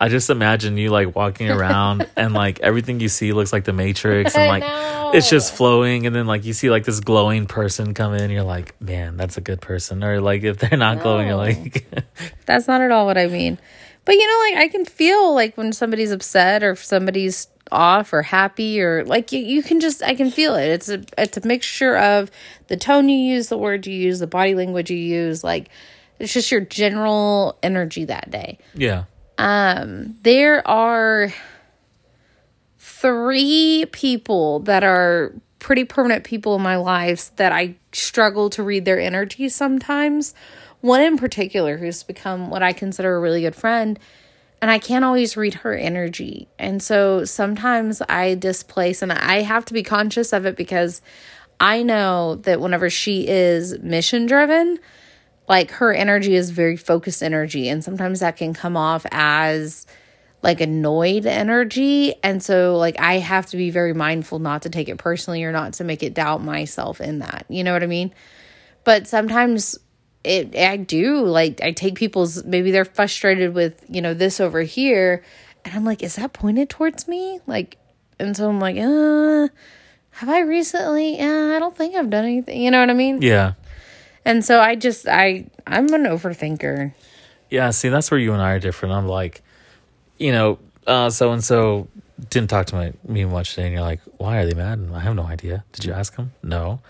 [0.00, 3.72] I just imagine you like walking around and like everything you see looks like the
[3.72, 7.94] Matrix and like it's just flowing and then like you see like this glowing person
[7.94, 10.02] come in, you're like, man, that's a good person.
[10.02, 11.86] Or like if they're not glowing, you're like
[12.46, 13.58] That's not at all what I mean.
[14.04, 18.12] But you know, like I can feel like when somebody's upset or if somebody's off
[18.12, 20.68] or happy or like you, you can just I can feel it.
[20.68, 22.30] It's a it's a mixture of
[22.68, 25.68] the tone you use, the word you use, the body language you use, like
[26.18, 28.58] it's just your general energy that day.
[28.74, 29.04] Yeah.
[29.38, 31.32] Um there are
[32.78, 38.84] three people that are pretty permanent people in my lives that I struggle to read
[38.84, 40.34] their energy sometimes.
[40.80, 43.98] One in particular who's become what I consider a really good friend,
[44.60, 46.48] and I can't always read her energy.
[46.58, 51.00] And so sometimes I displace, and I have to be conscious of it because
[51.60, 54.78] I know that whenever she is mission driven,
[55.48, 59.86] like her energy is very focused energy, and sometimes that can come off as
[60.42, 62.14] like annoyed energy.
[62.22, 65.52] And so, like, I have to be very mindful not to take it personally or
[65.52, 67.44] not to make it doubt myself in that.
[67.48, 68.14] You know what I mean?
[68.84, 69.78] But sometimes
[70.24, 74.62] it, I do like, I take people's, maybe they're frustrated with, you know, this over
[74.62, 75.22] here.
[75.64, 77.40] And I'm like, is that pointed towards me?
[77.46, 77.78] Like,
[78.18, 79.48] and so I'm like, uh,
[80.10, 81.20] have I recently?
[81.20, 82.60] Uh, I don't think I've done anything.
[82.60, 83.22] You know what I mean?
[83.22, 83.54] Yeah.
[84.24, 86.92] And so I just, I, I'm an overthinker.
[87.50, 88.94] Yeah, see, that's where you and I are different.
[88.94, 89.42] I'm like,
[90.18, 91.88] you know, uh, so and so
[92.30, 94.78] didn't talk to my, me much today, and you're like, why are they mad?
[94.78, 95.64] And I have no idea.
[95.72, 96.32] Did you ask them?
[96.42, 96.80] No.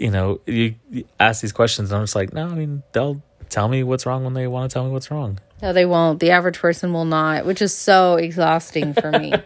[0.00, 0.76] You know, you,
[1.18, 4.24] ask these questions, and I'm just like, no, I mean, they'll tell me what's wrong
[4.24, 5.38] when they want to tell me what's wrong.
[5.62, 6.20] No, they won't.
[6.20, 9.34] The average person will not, which is so exhausting for me.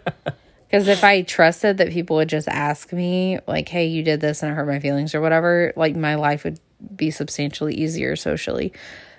[0.74, 4.42] Because if I trusted that people would just ask me, like, hey, you did this
[4.42, 6.58] and it hurt my feelings or whatever, like my life would
[6.96, 8.72] be substantially easier socially.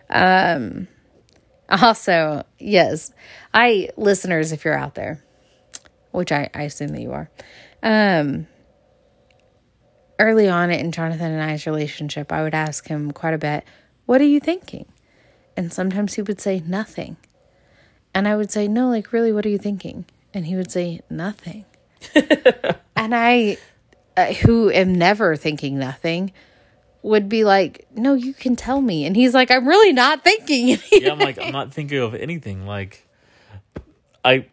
[0.09, 0.89] Um,
[1.69, 3.13] also, yes,
[3.53, 5.23] I, listeners, if you're out there,
[6.11, 7.29] which I, I assume that you are,
[7.81, 8.47] um,
[10.19, 13.63] early on in Jonathan and I's relationship, I would ask him quite a bit,
[14.05, 14.85] what are you thinking?
[15.57, 17.17] And sometimes he would say nothing.
[18.13, 20.05] And I would say, No, like, really, what are you thinking?
[20.33, 21.65] And he would say, Nothing.
[22.95, 23.57] and I,
[24.15, 26.31] uh, who am never thinking nothing,
[27.01, 29.05] would be like, No, you can tell me.
[29.05, 30.77] And he's like, I'm really not thinking.
[30.91, 32.65] Yeah, I'm like, I'm not thinking of anything.
[32.65, 33.05] Like,
[34.23, 34.47] I,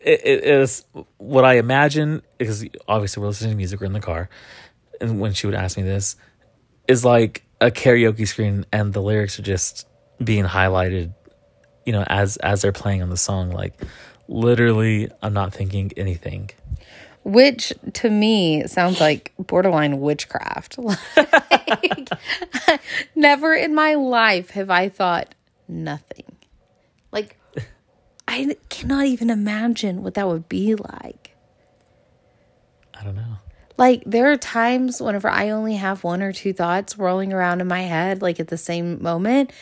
[0.00, 0.84] it, it is
[1.18, 4.28] what I imagine because obviously we're listening to music, we're in the car,
[5.02, 6.16] and when she would ask me this,
[6.88, 9.86] is like a karaoke screen, and the lyrics are just
[10.22, 11.12] being highlighted,
[11.84, 13.50] you know, as as they're playing on the song.
[13.50, 13.80] Like,
[14.28, 16.50] literally, I'm not thinking anything.
[17.24, 20.78] Which to me sounds like borderline witchcraft.
[21.68, 22.10] Like,
[23.14, 25.34] never in my life have I thought
[25.68, 26.36] nothing.
[27.10, 27.38] Like,
[28.28, 31.34] I cannot even imagine what that would be like.
[32.92, 33.38] I don't know.
[33.78, 37.68] Like, there are times whenever I only have one or two thoughts rolling around in
[37.68, 39.52] my head, like at the same moment.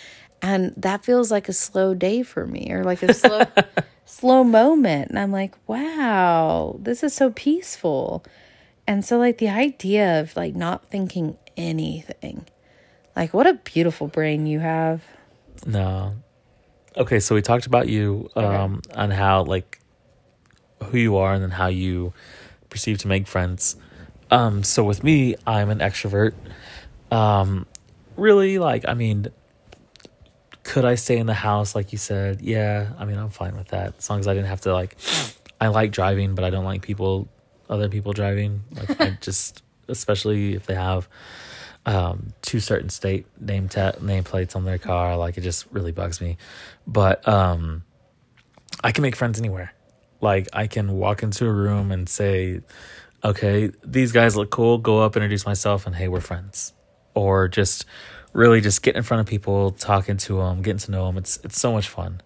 [0.43, 3.45] And that feels like a slow day for me or like a slow,
[4.05, 5.11] slow moment.
[5.11, 8.25] And I'm like, wow, this is so peaceful.
[8.87, 12.47] And so, like, the idea of like not thinking anything,
[13.15, 15.03] like, what a beautiful brain you have.
[15.67, 16.17] No.
[16.97, 19.79] Okay, so we talked about you um on how like
[20.85, 22.13] who you are and then how you
[22.69, 23.77] perceive to make friends.
[24.31, 26.35] Um so with me, I'm an extrovert.
[27.11, 27.67] Um
[28.17, 29.29] really like I mean
[30.63, 32.41] could I stay in the house like you said?
[32.41, 33.95] Yeah, I mean I'm fine with that.
[33.99, 34.97] As long as I didn't have to like
[35.61, 37.29] I like driving, but I don't like people
[37.69, 38.63] other people driving.
[38.73, 41.09] Like I just especially if they have
[41.87, 45.17] um, two certain state name ta- nameplates on their car.
[45.17, 46.37] Like it just really bugs me.
[46.87, 47.85] But um,
[48.83, 49.73] I can make friends anywhere.
[50.21, 52.61] Like I can walk into a room and say,
[53.25, 56.73] "Okay, these guys look cool." Go up, introduce myself, and hey, we're friends.
[57.15, 57.85] Or just
[58.33, 61.17] really just get in front of people, talking to them, getting to know them.
[61.19, 62.21] It's it's so much fun.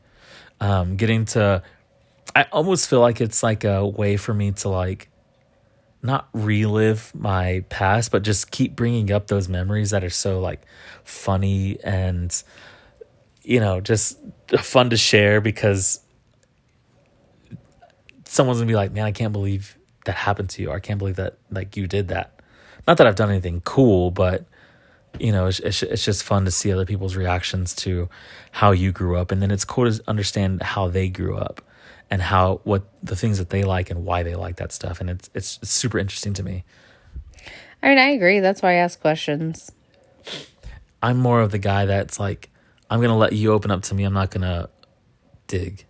[0.60, 1.62] Um, getting to,
[2.34, 5.10] I almost feel like it's like a way for me to like
[6.02, 10.62] not relive my past, but just keep bringing up those memories that are so like
[11.02, 12.42] funny and
[13.42, 14.18] you know just
[14.58, 16.00] fun to share because
[18.24, 20.70] someone's gonna be like, "Man, I can't believe that happened to you.
[20.70, 22.40] I can't believe that like you did that."
[22.86, 24.44] Not that I've done anything cool, but
[25.18, 28.08] you know, it's, it's it's just fun to see other people's reactions to
[28.52, 31.60] how you grew up, and then it's cool to understand how they grew up
[32.10, 35.10] and how what the things that they like and why they like that stuff, and
[35.10, 36.64] it's it's, it's super interesting to me.
[37.82, 38.40] I mean, I agree.
[38.40, 39.70] That's why I ask questions.
[41.02, 42.48] I'm more of the guy that's like,
[42.88, 44.04] I'm gonna let you open up to me.
[44.04, 44.70] I'm not gonna
[45.46, 45.84] dig.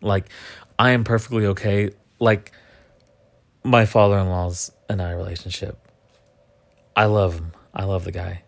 [0.00, 0.30] Like,
[0.78, 1.90] I am perfectly okay.
[2.18, 2.52] Like,
[3.64, 5.78] my father-in-law's and I relationship.
[6.96, 7.52] I love him.
[7.74, 8.42] I love the guy,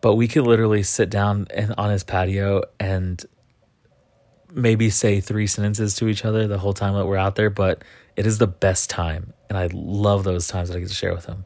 [0.00, 3.24] but we could literally sit down and on his patio and
[4.52, 7.50] maybe say three sentences to each other the whole time that we're out there.
[7.50, 7.82] But
[8.14, 11.14] it is the best time, and I love those times that I get to share
[11.14, 11.44] with him.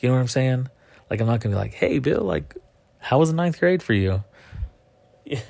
[0.00, 0.68] You know what I'm saying?
[1.08, 2.54] Like, I'm not gonna be like, "Hey, Bill, like,
[2.98, 4.24] how was the ninth grade for you?"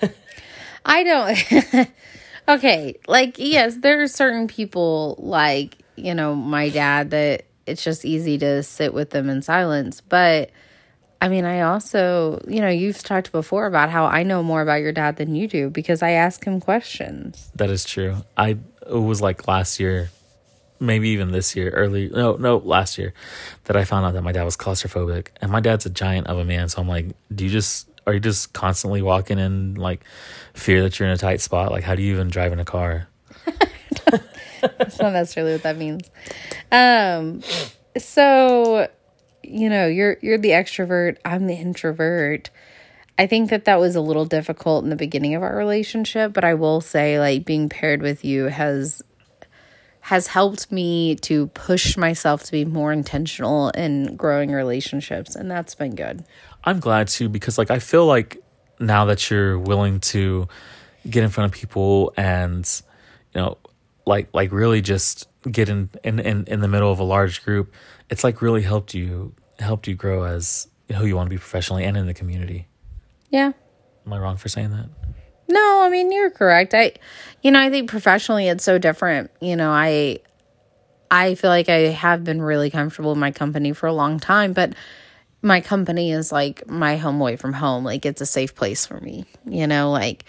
[0.84, 1.88] I don't.
[2.48, 8.04] okay, like yes, there are certain people like you know my dad that it's just
[8.04, 10.50] easy to sit with them in silence, but.
[11.20, 14.82] I mean, I also, you know, you've talked before about how I know more about
[14.82, 17.50] your dad than you do because I ask him questions.
[17.56, 18.18] That is true.
[18.36, 18.56] I
[18.88, 20.10] it was like last year,
[20.80, 23.14] maybe even this year, early no, no, last year
[23.64, 25.28] that I found out that my dad was claustrophobic.
[25.40, 28.14] And my dad's a giant of a man, so I'm like, do you just are
[28.14, 30.02] you just constantly walking in like
[30.54, 31.70] fear that you're in a tight spot?
[31.72, 33.08] Like how do you even drive in a car?
[34.60, 36.10] That's not necessarily what that means.
[36.70, 37.42] Um
[37.96, 38.88] so
[39.42, 42.50] you know, you're you're the extrovert, I'm the introvert.
[43.18, 46.44] I think that that was a little difficult in the beginning of our relationship, but
[46.44, 49.02] I will say like being paired with you has
[50.00, 55.74] has helped me to push myself to be more intentional in growing relationships and that's
[55.74, 56.24] been good.
[56.64, 58.42] I'm glad too because like I feel like
[58.78, 60.48] now that you're willing to
[61.08, 62.66] get in front of people and
[63.34, 63.58] you know
[64.08, 67.72] like like really just get in in in, in the middle of a large group
[68.10, 71.84] it's like really helped you helped you grow as who you want to be professionally
[71.84, 72.66] and in the community.
[73.30, 73.52] Yeah.
[74.06, 74.88] Am I wrong for saying that?
[75.48, 76.74] No, I mean you're correct.
[76.74, 76.92] I
[77.42, 79.30] you know, I think professionally it's so different.
[79.40, 80.20] You know, I
[81.10, 84.52] I feel like I have been really comfortable in my company for a long time,
[84.52, 84.74] but
[85.40, 87.84] my company is like my home away from home.
[87.84, 89.24] Like it's a safe place for me.
[89.46, 90.24] You know, like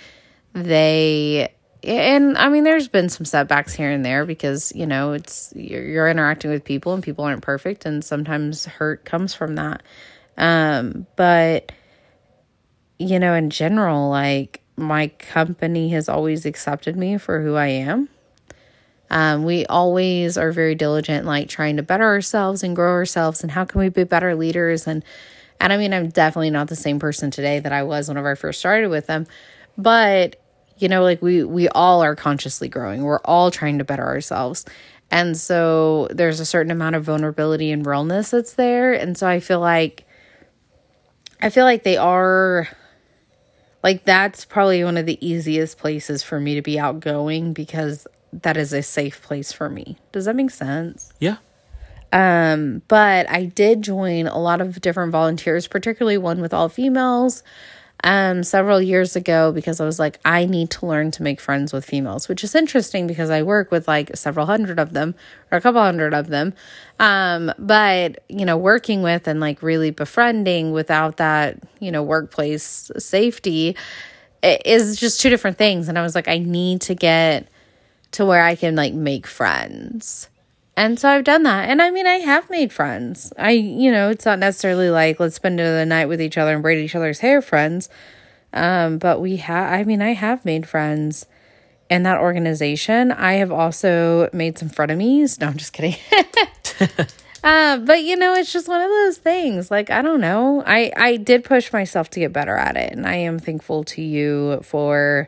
[0.53, 5.53] they and I mean there's been some setbacks here and there because, you know, it's
[5.55, 9.83] you're, you're interacting with people and people aren't perfect and sometimes hurt comes from that.
[10.37, 11.71] Um, but
[12.97, 18.09] you know, in general, like my company has always accepted me for who I am.
[19.09, 23.51] Um, we always are very diligent, like trying to better ourselves and grow ourselves, and
[23.51, 24.85] how can we be better leaders?
[24.85, 25.03] And
[25.59, 28.35] and I mean, I'm definitely not the same person today that I was whenever I
[28.35, 29.27] first started with them,
[29.77, 30.38] but
[30.79, 33.03] you know, like we we all are consciously growing.
[33.03, 34.65] We're all trying to better ourselves,
[35.11, 39.39] and so there's a certain amount of vulnerability and realness that's there, and so I
[39.39, 40.05] feel like
[41.41, 42.67] I feel like they are
[43.83, 48.57] like that's probably one of the easiest places for me to be outgoing because that
[48.57, 49.97] is a safe place for me.
[50.11, 51.13] Does that make sense?
[51.19, 51.37] Yeah.
[52.11, 57.43] Um, but I did join a lot of different volunteers, particularly one with all females,
[58.03, 61.73] um, several years ago because I was like, I need to learn to make friends
[61.73, 65.15] with females, which is interesting because I work with like several hundred of them
[65.51, 66.53] or a couple hundred of them.
[66.99, 72.91] Um, but you know, working with and like really befriending without that, you know, workplace
[72.97, 73.75] safety
[74.41, 75.89] is just two different things.
[75.89, 77.47] And I was like, I need to get
[78.11, 80.29] to where I can like make friends.
[80.79, 81.67] And so I've done that.
[81.67, 83.33] And I mean, I have made friends.
[83.37, 86.61] I, you know, it's not necessarily like let's spend the night with each other and
[86.61, 87.89] braid each other's hair friends.
[88.53, 91.25] Um, but we have, I mean, I have made friends
[91.89, 93.11] in that organization.
[93.11, 95.37] I have also made some frenemies.
[95.41, 95.97] No, I'm just kidding.
[97.43, 99.69] uh, but you know, it's just one of those things.
[99.69, 100.63] Like, I don't know.
[100.65, 102.93] I, I did push myself to get better at it.
[102.93, 105.27] And I am thankful to you for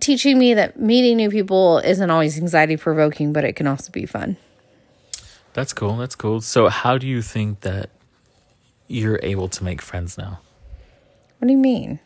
[0.00, 4.06] teaching me that meeting new people isn't always anxiety provoking, but it can also be
[4.06, 4.36] fun.
[5.52, 5.96] That's cool.
[5.96, 6.40] That's cool.
[6.40, 7.90] So, how do you think that
[8.86, 10.40] you're able to make friends now?
[11.38, 11.98] What do you mean?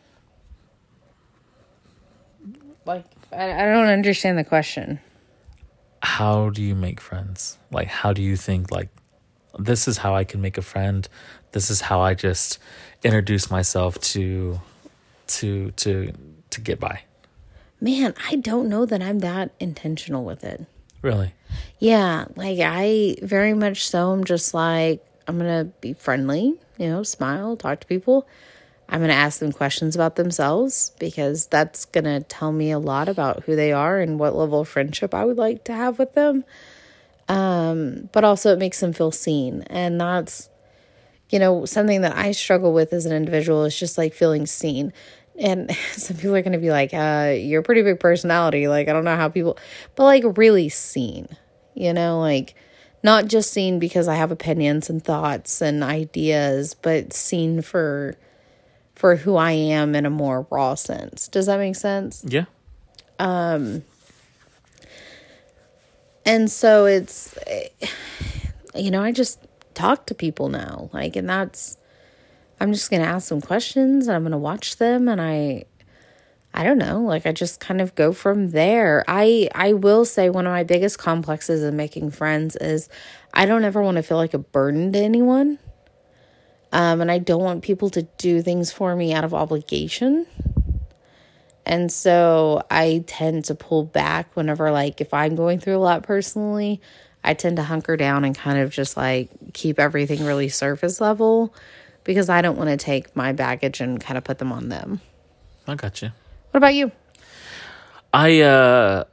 [2.85, 4.99] Like, I, I don't understand the question.
[6.01, 7.57] How do you make friends?
[7.71, 8.89] Like, how do you think, like,
[9.57, 11.07] this is how I can make a friend?
[11.51, 12.59] This is how I just
[13.03, 14.59] introduce myself to,
[15.27, 16.13] to, to,
[16.51, 17.01] to get by
[17.81, 20.65] man, I don't know that I'm that intentional with it.
[21.01, 21.33] Really?
[21.79, 26.87] Yeah, like I very much so am just like I'm going to be friendly, you
[26.87, 28.27] know, smile, talk to people.
[28.87, 32.79] I'm going to ask them questions about themselves because that's going to tell me a
[32.79, 35.97] lot about who they are and what level of friendship I would like to have
[35.97, 36.43] with them.
[37.27, 39.63] Um, but also, it makes them feel seen.
[39.63, 40.49] And that's,
[41.31, 44.93] you know, something that I struggle with as an individual is just like feeling seen.
[45.39, 48.67] And some people are going to be like, uh, you're a pretty big personality.
[48.67, 49.57] Like, I don't know how people,
[49.95, 51.27] but like, really seen,
[51.73, 52.55] you know, like,
[53.05, 58.15] not just seen because I have opinions and thoughts and ideas, but seen for
[58.95, 61.27] for who I am in a more raw sense.
[61.27, 62.25] Does that make sense?
[62.27, 62.45] Yeah.
[63.19, 63.83] Um
[66.25, 67.37] And so it's
[68.73, 69.39] you know, I just
[69.75, 70.89] talk to people now.
[70.91, 71.77] Like and that's
[72.59, 75.65] I'm just going to ask some questions and I'm going to watch them and I
[76.57, 79.03] I don't know, like I just kind of go from there.
[79.09, 82.87] I I will say one of my biggest complexes in making friends is
[83.33, 85.59] I don't ever want to feel like a burden to anyone.
[86.71, 90.25] Um, and I don't want people to do things for me out of obligation.
[91.65, 96.03] And so I tend to pull back whenever, like, if I'm going through a lot
[96.03, 96.81] personally,
[97.23, 101.53] I tend to hunker down and kind of just like keep everything really surface level
[102.05, 105.01] because I don't want to take my baggage and kind of put them on them.
[105.67, 106.11] I got you.
[106.51, 106.91] What about you?
[108.13, 109.03] I uh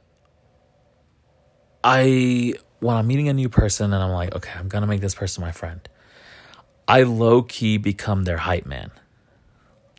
[1.83, 5.15] I when I'm meeting a new person and I'm like, okay, I'm gonna make this
[5.15, 5.81] person my friend.
[6.87, 8.91] I low key become their hype man.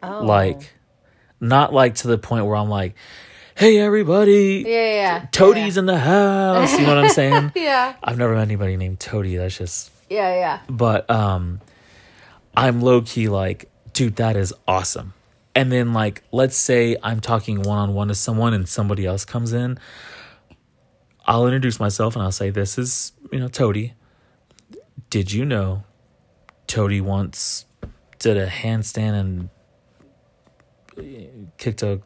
[0.03, 0.25] Oh.
[0.25, 0.75] Like
[1.41, 2.95] not like to the point where I'm like,
[3.57, 5.27] hey everybody, yeah, yeah.
[5.33, 6.73] Toadie's in the house.
[6.73, 7.53] You know what I'm saying?
[7.57, 7.95] Yeah.
[8.03, 9.37] I've never met anybody named Toadie.
[9.37, 10.61] That's just Yeah, yeah.
[10.69, 11.61] but um
[12.57, 15.15] I'm low key like, dude, that is awesome.
[15.55, 19.25] And then like let's say I'm talking one on one to someone and somebody else
[19.25, 19.79] comes in,
[21.27, 23.93] I'll introduce myself and I'll say, This is, you know, Toadie.
[25.11, 25.85] Did you know
[26.67, 27.67] Toadie once
[28.19, 29.49] did a handstand and
[30.99, 31.27] eh,
[31.57, 32.01] kicked a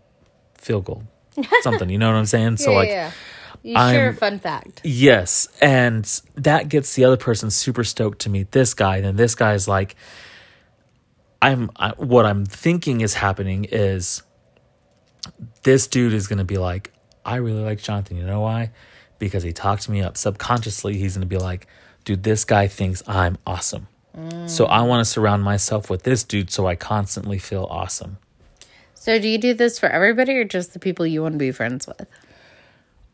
[0.54, 1.04] field goal?
[1.62, 2.58] Something, you know what I'm saying?
[2.58, 3.12] so like yeah.
[3.62, 4.82] You share a I'm- fun fact.
[4.84, 6.04] Yes, and
[6.36, 8.98] that gets the other person super stoked to meet this guy.
[8.98, 9.96] And this guy's like,
[11.40, 11.70] I'm.
[11.76, 14.22] I, what I'm thinking is happening is,
[15.62, 16.92] this dude is gonna be like,
[17.24, 18.16] I really like Jonathan.
[18.16, 18.70] You know why?
[19.18, 20.16] Because he talked me up.
[20.16, 21.66] Subconsciously, he's gonna be like,
[22.04, 23.88] dude, this guy thinks I'm awesome.
[24.46, 28.18] So I want to surround myself with this dude so I constantly feel awesome.
[28.94, 31.52] So, do you do this for everybody or just the people you want to be
[31.52, 32.04] friends with?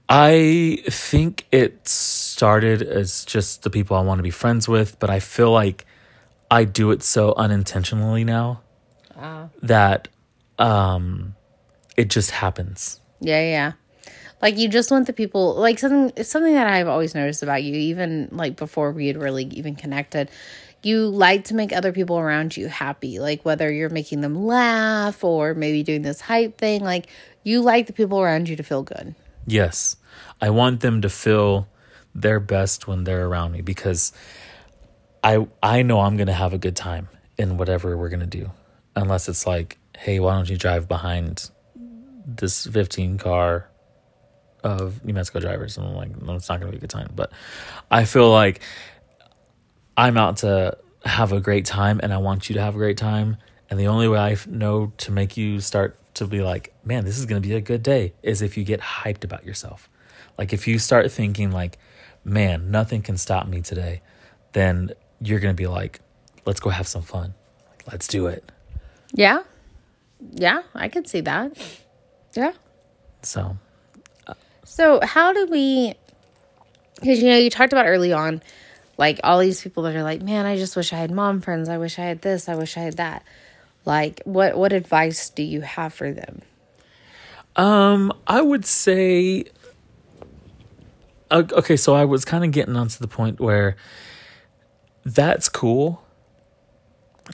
[0.08, 5.10] I think it started as just the people I want to be friends with, but
[5.10, 5.84] I feel like
[6.50, 8.60] I do it so unintentionally now
[9.62, 10.08] that
[10.58, 11.34] um
[11.96, 13.00] it just happens.
[13.20, 13.72] Yeah, yeah.
[14.42, 17.62] Like you just want the people like something it's something that I've always noticed about
[17.62, 20.30] you, even like before we had really even connected.
[20.82, 23.18] You like to make other people around you happy.
[23.18, 27.06] Like whether you're making them laugh or maybe doing this hype thing, like
[27.42, 29.14] you like the people around you to feel good.
[29.46, 29.96] Yes.
[30.42, 31.68] I want them to feel
[32.14, 34.12] their best when they're around me because
[35.24, 37.08] I I know I'm to have a good time
[37.38, 38.50] in whatever we're to do.
[38.94, 41.50] Unless it's like, "Hey, why don't you drive behind
[42.26, 43.68] this 15 car
[44.62, 47.10] of New Mexico drivers?" And I'm like, "No, it's not to be a good time."
[47.16, 47.32] But
[47.90, 48.60] I feel like
[49.96, 52.96] I'm out to have a great time and I want you to have a great
[52.98, 53.36] time.
[53.70, 57.18] And the only way I know to make you start to be like, man, this
[57.18, 59.88] is going to be a good day is if you get hyped about yourself.
[60.38, 61.78] Like if you start thinking like,
[62.24, 64.02] man, nothing can stop me today,
[64.52, 64.92] then
[65.26, 66.00] you're going to be like,
[66.46, 67.34] let's go have some fun.
[67.90, 68.50] Let's do it.
[69.12, 69.42] Yeah.
[70.32, 71.52] Yeah, I could see that.
[72.34, 72.52] Yeah.
[73.22, 73.56] So,
[74.64, 75.94] So, how do we
[77.00, 78.42] cuz you know, you talked about early on
[78.96, 81.68] like all these people that are like, "Man, I just wish I had mom friends.
[81.68, 82.48] I wish I had this.
[82.48, 83.22] I wish I had that."
[83.84, 86.42] Like, what what advice do you have for them?
[87.56, 89.44] um, I would say,
[91.30, 93.76] uh, okay, so I was kind of getting onto the point where
[95.04, 96.02] that's cool.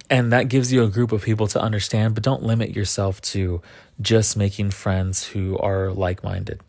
[0.09, 3.61] And that gives you a group of people to understand, but don't limit yourself to
[4.01, 6.61] just making friends who are like minded.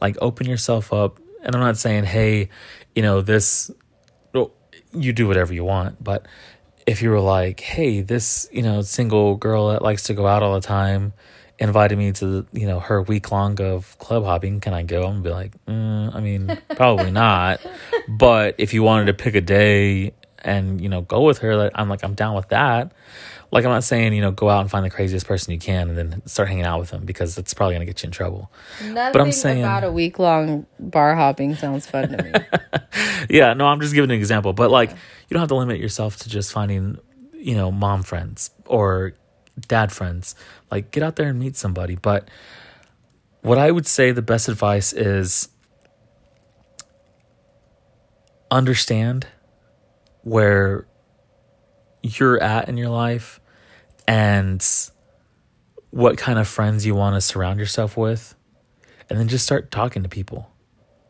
[0.00, 1.18] Like, open yourself up.
[1.42, 2.50] And I'm not saying, hey,
[2.94, 3.70] you know, this,
[4.32, 4.52] well,
[4.92, 6.26] you do whatever you want, but
[6.86, 10.42] if you were like, hey, this, you know, single girl that likes to go out
[10.42, 11.12] all the time
[11.58, 15.02] invited me to, you know, her week long of club hopping, can I go?
[15.02, 17.60] I'm gonna be like, mm, I mean, probably not.
[18.08, 21.72] But if you wanted to pick a day and, you know, go with her, like,
[21.74, 22.92] I'm like, I'm down with that.
[23.50, 25.88] Like, I'm not saying, you know, go out and find the craziest person you can
[25.88, 28.52] and then start hanging out with them because it's probably gonna get you in trouble.
[28.84, 32.32] Nothing I'm saying- about a week long bar hopping sounds fun to me.
[33.30, 34.52] yeah, no, I'm just giving an example.
[34.52, 34.96] But like, you
[35.30, 36.98] don't have to limit yourself to just finding,
[37.32, 39.14] you know, mom friends or
[39.66, 40.34] dad friends.
[40.70, 41.96] Like get out there and meet somebody.
[41.96, 42.28] But
[43.40, 45.48] what I would say the best advice is
[48.50, 49.26] understand
[50.28, 50.86] where
[52.02, 53.40] you're at in your life
[54.06, 54.64] and
[55.90, 58.34] what kind of friends you want to surround yourself with
[59.08, 60.50] and then just start talking to people.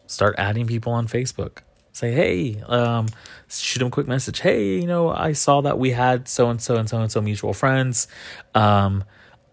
[0.06, 1.58] Start adding people on facebook.
[1.92, 3.08] Say hey um,
[3.48, 4.40] shoot them a quick message.
[4.40, 7.20] Hey you know i saw that we had so and so and so and so
[7.20, 8.08] mutual friends.
[8.54, 9.04] Um,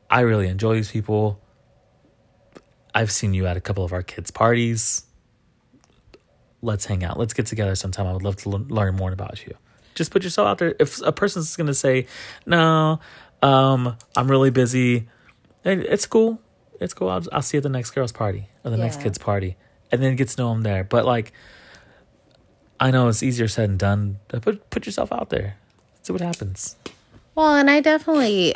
[0.10, 1.42] i really enjoy these people.
[2.94, 5.06] I've seen you at a couple of our kids parties
[6.66, 9.46] let's hang out let's get together sometime i would love to l- learn more about
[9.46, 9.56] you
[9.94, 12.06] just put yourself out there if a person's going to say
[12.46, 13.00] no
[13.42, 15.08] um, i'm really busy
[15.64, 16.42] it's cool
[16.82, 19.18] it's cool i'll, I'll see you at the next girls party or the next kids
[19.18, 19.56] party
[19.92, 21.32] and then get to know them there but like
[22.80, 24.20] I know it's easier said than done.
[24.28, 25.58] But put put yourself out there.
[26.02, 26.76] See what happens.
[27.34, 28.56] Well, and I definitely,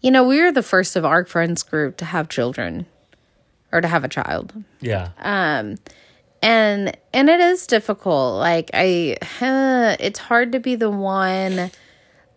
[0.00, 2.86] you know, we were the first of our friends group to have children
[3.72, 4.52] or to have a child.
[4.80, 5.10] Yeah.
[5.18, 5.76] Um,
[6.42, 8.38] and and it is difficult.
[8.38, 11.70] Like I, uh, it's hard to be the one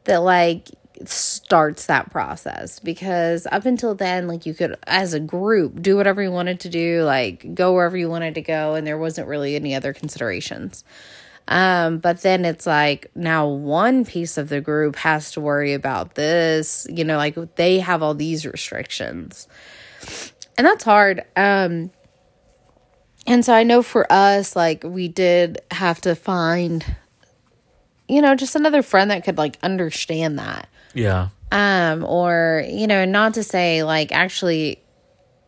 [0.06, 0.70] that like
[1.06, 6.22] starts that process because up until then, like you could, as a group, do whatever
[6.22, 9.56] you wanted to do, like go wherever you wanted to go, and there wasn't really
[9.56, 10.84] any other considerations.
[11.48, 16.16] Um, but then it's like now one piece of the group has to worry about
[16.16, 19.48] this, you know, like they have all these restrictions.
[20.58, 21.24] And that's hard.
[21.36, 21.92] Um,
[23.28, 26.84] and so I know for us, like, we did have to find,
[28.08, 30.68] you know, just another friend that could, like, understand that.
[30.94, 31.30] Yeah.
[31.52, 34.82] Um, or, you know, not to say, like, actually,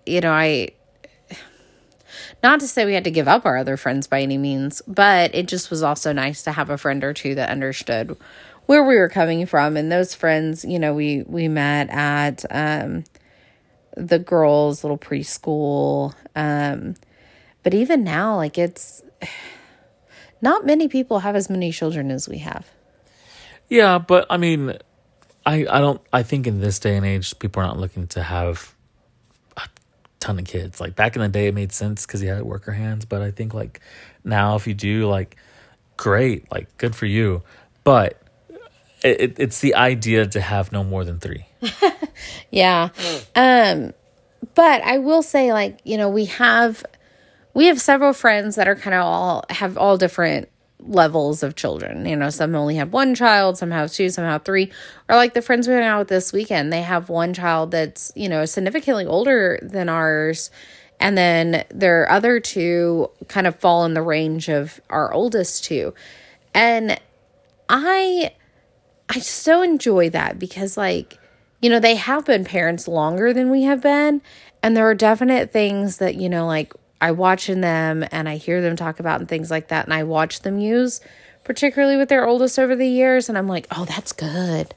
[0.05, 0.69] you know, I,
[2.43, 5.33] not to say we had to give up our other friends by any means, but
[5.33, 8.17] it just was also nice to have a friend or two that understood
[8.65, 9.77] where we were coming from.
[9.77, 13.05] And those friends, you know, we, we met at, um,
[13.95, 16.13] the girls' little preschool.
[16.35, 16.95] Um,
[17.63, 19.01] but even now, like it's
[20.41, 22.67] not many people have as many children as we have.
[23.69, 24.77] Yeah, but I mean,
[25.45, 26.01] I I don't.
[26.11, 28.75] I think in this day and age, people are not looking to have
[29.57, 29.67] a
[30.19, 30.79] ton of kids.
[30.79, 33.05] Like back in the day, it made sense because you had worker hands.
[33.05, 33.79] But I think like
[34.23, 35.37] now, if you do, like,
[35.97, 37.41] great, like good for you.
[37.83, 38.21] But
[39.03, 41.45] it, it it's the idea to have no more than three.
[42.51, 42.89] Yeah.
[43.35, 43.93] Um
[44.55, 46.85] but I will say like, you know, we have
[47.53, 50.49] we have several friends that are kind of all have all different
[50.79, 52.05] levels of children.
[52.05, 54.71] You know, some only have one child, some have two, some have three.
[55.09, 58.11] Or like the friends we hung out with this weekend, they have one child that's,
[58.15, 60.51] you know, significantly older than ours.
[60.99, 65.93] And then their other two kind of fall in the range of our oldest two.
[66.53, 66.99] And
[67.69, 68.33] I
[69.09, 71.17] I so enjoy that because like
[71.61, 74.21] you know they have been parents longer than we have been
[74.61, 76.73] and there are definite things that you know like
[77.03, 79.93] I watch in them and I hear them talk about and things like that and
[79.93, 81.01] I watch them use
[81.43, 84.73] particularly with their oldest over the years and I'm like oh that's good.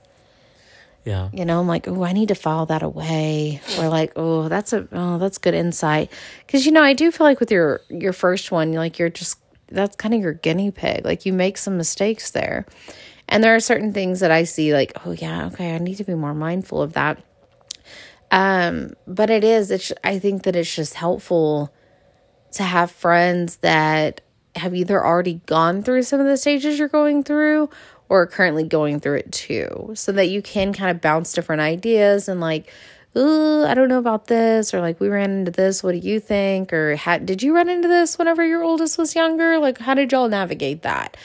[1.04, 1.28] Yeah.
[1.32, 3.60] you know i'm like oh i need to file that away.
[3.78, 6.10] Or like oh that's a oh that's good insight.
[6.44, 9.38] Because you know i do feel like with your your first one like you're just
[9.68, 11.04] that's kind of your guinea pig.
[11.04, 12.66] Like you make some mistakes there.
[13.28, 16.04] And there are certain things that i see like oh yeah okay i need to
[16.04, 17.22] be more mindful of that.
[18.32, 21.72] Um but it is it's i think that it's just helpful
[22.56, 24.20] to have friends that
[24.56, 27.68] have either already gone through some of the stages you're going through
[28.08, 31.60] or are currently going through it too so that you can kind of bounce different
[31.60, 32.72] ideas and like
[33.16, 35.82] ooh i don't know about this or like we ran into this.
[35.82, 36.72] What do you think?
[36.72, 39.58] or how, did you run into this whenever your oldest was younger?
[39.58, 41.16] Like how did y'all navigate that?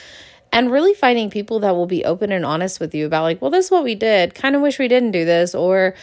[0.54, 3.50] And really finding people that will be open and honest with you about like well
[3.50, 4.34] this is what we did.
[4.34, 5.94] Kind of wish we didn't do this or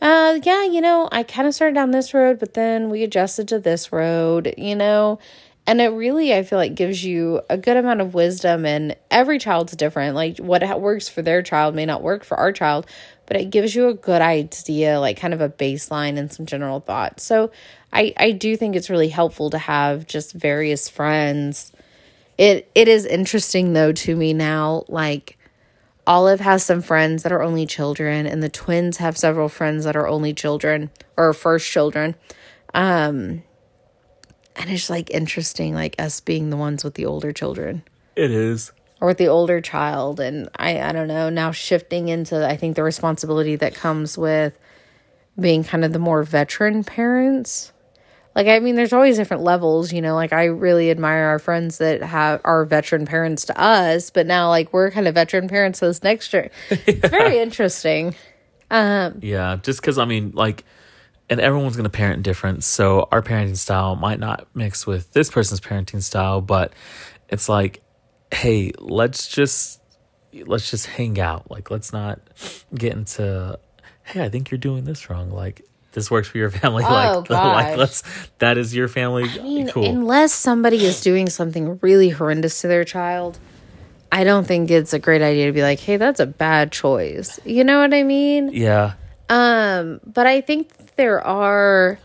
[0.00, 3.48] uh yeah you know i kind of started down this road but then we adjusted
[3.48, 5.18] to this road you know?
[5.66, 9.38] And it really i feel like gives you a good amount of wisdom and every
[9.38, 10.14] child's different.
[10.14, 12.86] Like what works for their child may not work for our child
[13.26, 16.80] but it gives you a good idea like kind of a baseline and some general
[16.80, 17.24] thoughts.
[17.24, 17.50] So
[17.92, 21.72] i i do think it's really helpful to have just various friends.
[22.38, 25.37] It it is interesting though to me now like
[26.08, 29.94] Olive has some friends that are only children, and the twins have several friends that
[29.94, 32.14] are only children or first children.
[32.72, 33.42] Um,
[34.56, 37.82] and it's like interesting, like us being the ones with the older children
[38.16, 38.72] It is.
[39.02, 40.18] or with the older child.
[40.18, 44.58] And I, I don't know, now shifting into, I think, the responsibility that comes with
[45.38, 47.72] being kind of the more veteran parents.
[48.38, 50.14] Like, I mean, there's always different levels, you know.
[50.14, 54.48] Like, I really admire our friends that have are veteran parents to us, but now,
[54.48, 56.48] like, we're kind of veteran parents to this next year.
[56.70, 58.14] It's very interesting.
[58.70, 60.62] Um, Yeah, just because I mean, like,
[61.28, 65.58] and everyone's gonna parent different, so our parenting style might not mix with this person's
[65.58, 66.72] parenting style, but
[67.28, 67.82] it's like,
[68.32, 69.80] hey, let's just
[70.46, 71.50] let's just hang out.
[71.50, 72.20] Like, let's not
[72.72, 73.58] get into,
[74.04, 75.28] hey, I think you're doing this wrong.
[75.32, 75.62] Like,
[75.92, 76.84] this works for your family.
[76.86, 77.54] Oh, like, gosh.
[77.64, 78.02] like let's
[78.38, 79.24] that is your family.
[79.28, 79.84] I mean, cool.
[79.88, 83.38] unless somebody is doing something really horrendous to their child,
[84.12, 87.40] I don't think it's a great idea to be like, "Hey, that's a bad choice."
[87.44, 88.50] You know what I mean?
[88.52, 88.94] yeah,
[89.28, 91.98] Um, but I think there are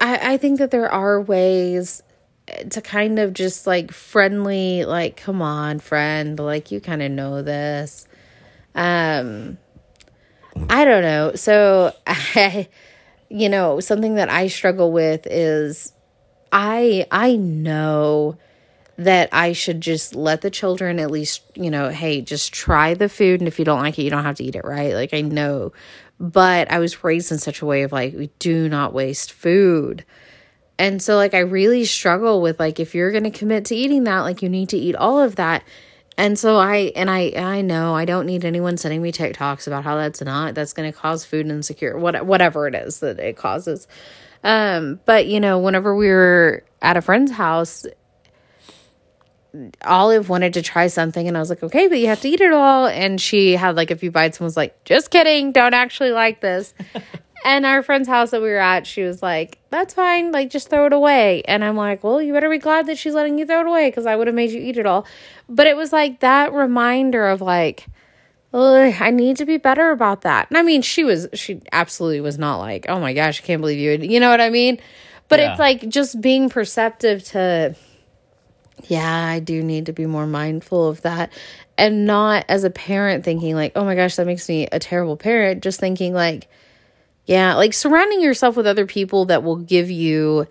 [0.00, 2.02] I, I think that there are ways
[2.70, 7.42] to kind of just like friendly, like, come on, friend, like you kind of know
[7.42, 8.06] this.
[8.74, 9.58] Um
[10.68, 11.34] I don't know.
[11.34, 12.68] So I
[13.28, 15.92] you know, something that I struggle with is
[16.52, 18.36] I I know
[18.98, 23.08] that I should just let the children at least, you know, hey, just try the
[23.08, 24.92] food and if you don't like it, you don't have to eat it, right?
[24.92, 25.72] Like I know.
[26.20, 30.04] But I was raised in such a way of like we do not waste food.
[30.78, 34.04] And so like I really struggle with like if you're going to commit to eating
[34.04, 35.64] that, like you need to eat all of that.
[36.18, 39.84] And so I and I I know I don't need anyone sending me TikToks about
[39.84, 43.36] how that's not that's going to cause food insecure what whatever it is that it
[43.36, 43.88] causes.
[44.44, 47.86] Um but you know whenever we were at a friend's house
[49.84, 52.40] Olive wanted to try something and I was like, okay, but you have to eat
[52.40, 52.86] it all.
[52.86, 56.40] And she had like a few bites and was like, just kidding, don't actually like
[56.40, 56.72] this.
[57.44, 60.68] And our friend's house that we were at, she was like, that's fine, like just
[60.70, 61.42] throw it away.
[61.42, 63.88] And I'm like, well, you better be glad that she's letting you throw it away
[63.88, 65.06] because I would have made you eat it all.
[65.48, 67.86] But it was like that reminder of like,
[68.54, 70.48] I need to be better about that.
[70.50, 73.60] And I mean, she was, she absolutely was not like, oh my gosh, I can't
[73.60, 74.78] believe you, you know what I mean?
[75.28, 75.52] But Yeah.
[75.52, 77.74] it's like just being perceptive to,
[78.84, 81.32] yeah, I do need to be more mindful of that.
[81.78, 85.16] And not as a parent thinking, like, oh my gosh, that makes me a terrible
[85.16, 85.62] parent.
[85.62, 86.48] Just thinking, like,
[87.26, 90.46] yeah, like surrounding yourself with other people that will give you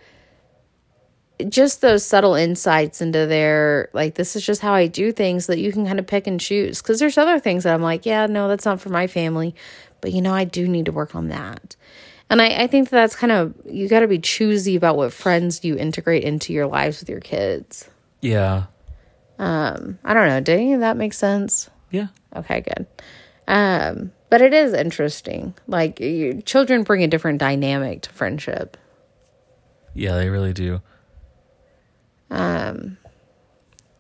[1.50, 5.58] just those subtle insights into their, like, this is just how I do things that
[5.58, 6.82] you can kind of pick and choose.
[6.82, 9.56] Cause there's other things that I'm like, yeah, no, that's not for my family.
[10.02, 11.76] But you know, I do need to work on that.
[12.30, 15.12] And I, I think that that's kind of, you got to be choosy about what
[15.12, 17.90] friends you integrate into your lives with your kids.
[18.22, 18.66] yeah,
[19.40, 20.40] Um, I don't know.
[20.42, 21.70] Did any of that make sense?
[21.90, 22.86] yeah, Okay, good.
[23.48, 25.54] Um, but it is interesting.
[25.68, 28.78] Like you, children bring a different dynamic to friendship.
[29.94, 30.16] yeah.
[30.16, 30.82] They really do.
[32.32, 32.98] Um,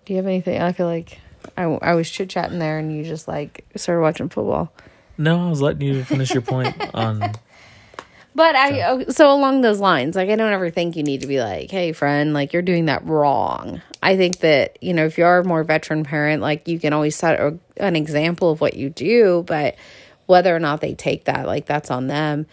[0.05, 0.61] do you have anything?
[0.61, 1.19] I feel like
[1.57, 4.73] I, I was chit chatting there, and you just like started watching football.
[5.17, 7.33] No, I was letting you finish your point on.
[8.33, 11.27] But I oh, so along those lines, like I don't ever think you need to
[11.27, 15.17] be like, "Hey, friend, like you're doing that wrong." I think that you know if
[15.17, 18.61] you are a more veteran parent, like you can always set a, an example of
[18.61, 19.75] what you do, but
[20.31, 22.47] whether or not they take that, like that's on them.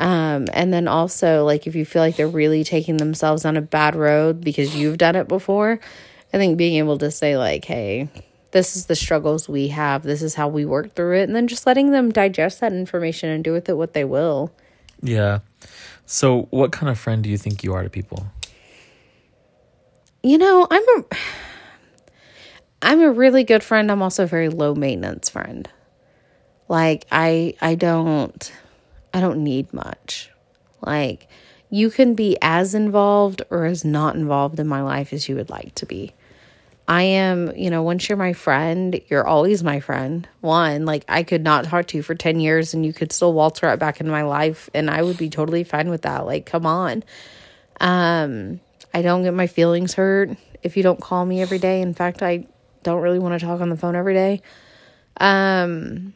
[0.00, 3.62] Um, and then also like if you feel like they're really taking themselves on a
[3.62, 5.78] bad road because you've done it before,
[6.34, 8.08] I think being able to say like, "Hey,
[8.50, 10.02] this is the struggles we have.
[10.02, 13.30] This is how we work through it," and then just letting them digest that information
[13.30, 14.50] and do with it what they will.
[15.00, 15.38] Yeah.
[16.06, 18.26] So, what kind of friend do you think you are to people?
[20.24, 21.04] You know, I'm a
[22.82, 23.88] I'm a really good friend.
[23.88, 25.68] I'm also a very low maintenance friend.
[26.70, 28.52] Like I I don't
[29.12, 30.30] I don't need much.
[30.80, 31.26] Like
[31.68, 35.50] you can be as involved or as not involved in my life as you would
[35.50, 36.12] like to be.
[36.86, 40.28] I am, you know, once you're my friend, you're always my friend.
[40.42, 43.32] One, like I could not talk to you for 10 years and you could still
[43.32, 46.24] waltz right back into my life and I would be totally fine with that.
[46.24, 47.02] Like, come on.
[47.80, 48.60] Um,
[48.94, 50.30] I don't get my feelings hurt
[50.62, 51.80] if you don't call me every day.
[51.80, 52.46] In fact, I
[52.84, 54.42] don't really want to talk on the phone every day.
[55.16, 56.14] Um,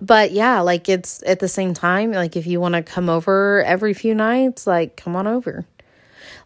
[0.00, 3.62] but yeah, like it's at the same time, like if you want to come over
[3.64, 5.64] every few nights, like come on over.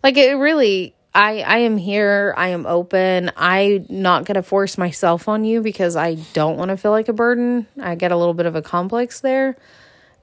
[0.02, 2.34] Like it really, I I am here.
[2.36, 3.32] I am open.
[3.36, 7.12] I'm not gonna force myself on you because I don't want to feel like a
[7.12, 7.66] burden.
[7.80, 9.56] I get a little bit of a complex there.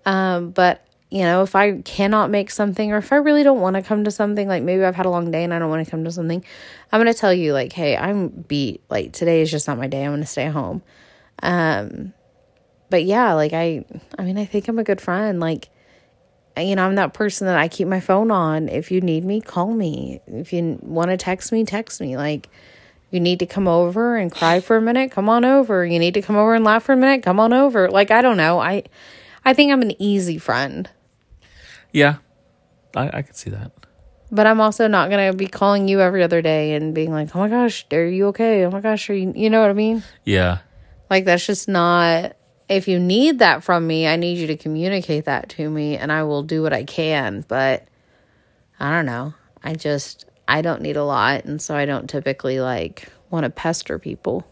[0.05, 3.75] Um, but you know, if I cannot make something or if I really don't want
[3.77, 5.85] to come to something, like maybe I've had a long day and I don't want
[5.85, 6.43] to come to something,
[6.91, 8.83] I'm going to tell you, like, hey, I'm beat.
[8.89, 10.03] Like, today is just not my day.
[10.03, 10.81] I'm going to stay home.
[11.41, 12.13] Um,
[12.89, 13.85] but yeah, like, I,
[14.17, 15.39] I mean, I think I'm a good friend.
[15.39, 15.69] Like,
[16.57, 18.69] you know, I'm that person that I keep my phone on.
[18.69, 20.21] If you need me, call me.
[20.27, 22.17] If you want to text me, text me.
[22.17, 22.49] Like,
[23.11, 25.85] you need to come over and cry for a minute, come on over.
[25.85, 27.89] You need to come over and laugh for a minute, come on over.
[27.89, 28.59] Like, I don't know.
[28.59, 28.83] I,
[29.45, 30.89] I think I'm an easy friend.
[31.91, 32.17] Yeah,
[32.95, 33.71] I, I could see that.
[34.29, 37.39] But I'm also not gonna be calling you every other day and being like, "Oh
[37.39, 38.65] my gosh, are you okay?
[38.65, 40.03] Oh my gosh, are you?" You know what I mean?
[40.25, 40.57] Yeah,
[41.09, 42.35] Like that's just not
[42.69, 46.11] if you need that from me, I need you to communicate that to me and
[46.11, 47.45] I will do what I can.
[47.47, 47.87] But
[48.79, 49.33] I don't know.
[49.63, 51.45] I just, I don't need a lot.
[51.45, 54.45] And so I don't typically like want to pester people.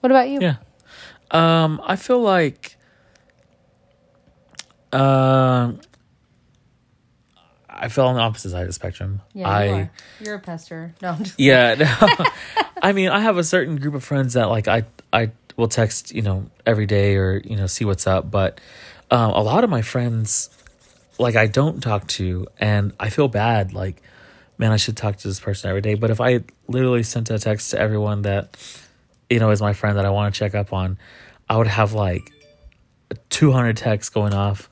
[0.00, 0.40] What about you?
[0.40, 0.56] Yeah.
[1.30, 2.76] Um, I feel like
[4.92, 5.80] um
[7.68, 9.20] I fell on the opposite side of the spectrum.
[9.34, 9.90] Yeah, I you are.
[10.20, 10.94] You're a pester.
[11.00, 12.24] No, I'm just yeah, no.
[12.82, 16.14] I mean, I have a certain group of friends that like I I will text,
[16.14, 18.60] you know, every day or, you know, see what's up, but
[19.10, 20.48] um a lot of my friends
[21.18, 24.00] like I don't talk to and I feel bad like
[24.56, 27.38] man, I should talk to this person every day, but if I literally sent a
[27.38, 28.56] text to everyone that
[29.28, 30.98] you know is my friend that I want to check up on,
[31.48, 32.32] I would have like
[33.30, 34.68] 200 texts going off,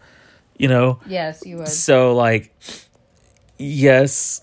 [0.57, 1.01] you know?
[1.07, 1.69] Yes, you would.
[1.69, 2.55] So like
[3.59, 4.41] yes,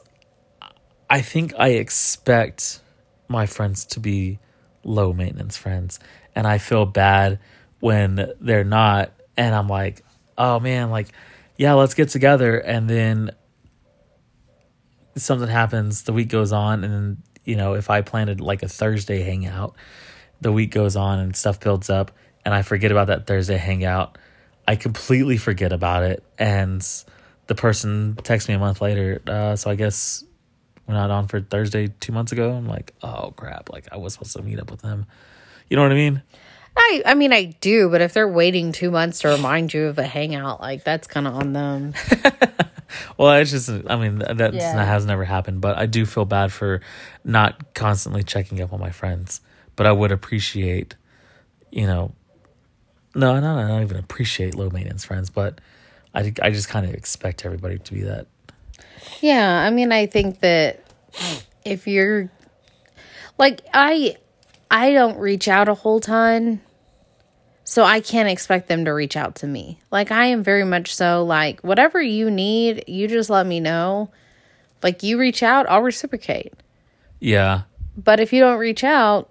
[1.09, 2.81] I think I expect
[3.29, 4.39] my friends to be
[4.83, 5.99] low maintenance friends
[6.35, 7.39] and I feel bad
[7.79, 10.03] when they're not and I'm like,
[10.37, 11.09] "Oh man, like
[11.57, 13.31] yeah, let's get together." And then
[15.15, 18.67] something happens, the week goes on and then, you know, if I planted like a
[18.67, 19.75] Thursday hangout,
[20.41, 22.11] the week goes on and stuff builds up
[22.45, 24.17] and I forget about that Thursday hangout.
[24.67, 26.85] I completely forget about it and
[27.47, 29.21] the person texts me a month later.
[29.27, 30.23] Uh, so I guess
[30.87, 32.51] we're not on for Thursday two months ago.
[32.51, 33.71] I'm like, oh crap!
[33.71, 35.05] Like I was supposed to meet up with them.
[35.69, 36.21] You know what I mean?
[36.75, 39.97] I I mean I do, but if they're waiting two months to remind you of
[39.99, 41.93] a hangout, like that's kind of on them.
[43.17, 44.85] Well, it's just, I mean, that Yeah.
[44.85, 46.79] has never happened, but I do feel bad for
[47.23, 49.41] not constantly checking up on my friends.
[49.75, 50.95] But I would appreciate,
[51.71, 52.13] you know,
[53.15, 55.59] no, no, no, not even appreciate low maintenance friends, but
[56.13, 58.27] I, I just kind of expect everybody to be that.
[59.21, 60.83] Yeah, I mean, I think that
[61.65, 62.29] if you're
[63.39, 64.17] like I
[64.73, 66.59] I don't reach out a whole ton.
[67.63, 69.79] So I can't expect them to reach out to me.
[69.91, 74.11] Like I am very much so like whatever you need, you just let me know.
[74.81, 76.53] Like you reach out, I'll reciprocate.
[77.21, 77.61] Yeah.
[77.95, 79.29] But if you don't reach out,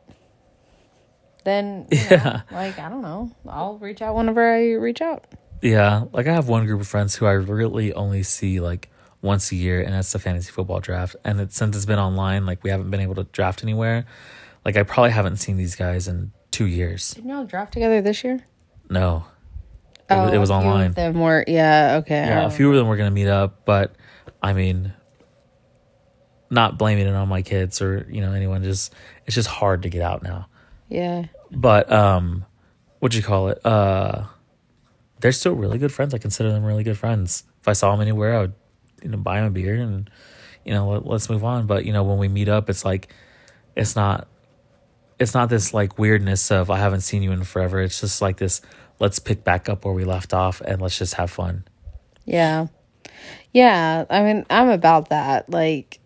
[1.44, 2.40] then you know, Yeah.
[2.50, 5.24] like I don't know, I'll reach out whenever I reach out.
[5.60, 6.04] Yeah.
[6.12, 8.88] Like I have one group of friends who I really only see like
[9.20, 11.16] once a year, and that's the fantasy football draft.
[11.24, 14.06] And it, since it's been online, like we haven't been able to draft anywhere.
[14.64, 17.10] Like I probably haven't seen these guys in two years.
[17.12, 18.44] Didn't y'all draft together this year?
[18.90, 19.24] No.
[20.10, 20.92] It, was- it was a few of online.
[20.92, 22.26] Them were yeah okay.
[22.26, 23.94] Yeah, a few of them were gonna meet up, but
[24.42, 24.92] I mean,
[26.50, 28.62] not blaming it on my kids or you know anyone.
[28.62, 28.92] Just
[29.26, 30.48] it's just hard to get out now.
[30.88, 31.24] yeah.
[31.54, 32.46] But um,
[32.98, 33.64] what would you call it?
[33.64, 34.24] Uh,
[35.20, 36.14] they're still really good friends.
[36.14, 37.44] I consider them really good friends.
[37.60, 38.54] If I saw them anywhere, I would
[39.02, 40.08] you know buy them a beer and
[40.64, 41.66] you know let, let's move on.
[41.66, 43.12] But you know when we meet up, it's like
[43.76, 44.28] it's not
[45.22, 47.80] it's not this like weirdness of I haven't seen you in forever.
[47.80, 48.60] It's just like this.
[48.98, 51.64] Let's pick back up where we left off and let's just have fun.
[52.24, 52.68] Yeah.
[53.52, 55.50] Yeah, I mean, I'm about that.
[55.50, 56.00] Like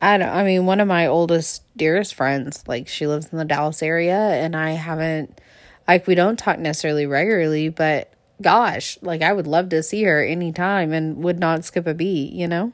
[0.00, 3.44] I don't I mean, one of my oldest dearest friends, like she lives in the
[3.44, 5.40] Dallas area and I haven't
[5.86, 10.24] like we don't talk necessarily regularly, but gosh, like I would love to see her
[10.24, 12.72] anytime and would not skip a beat, you know?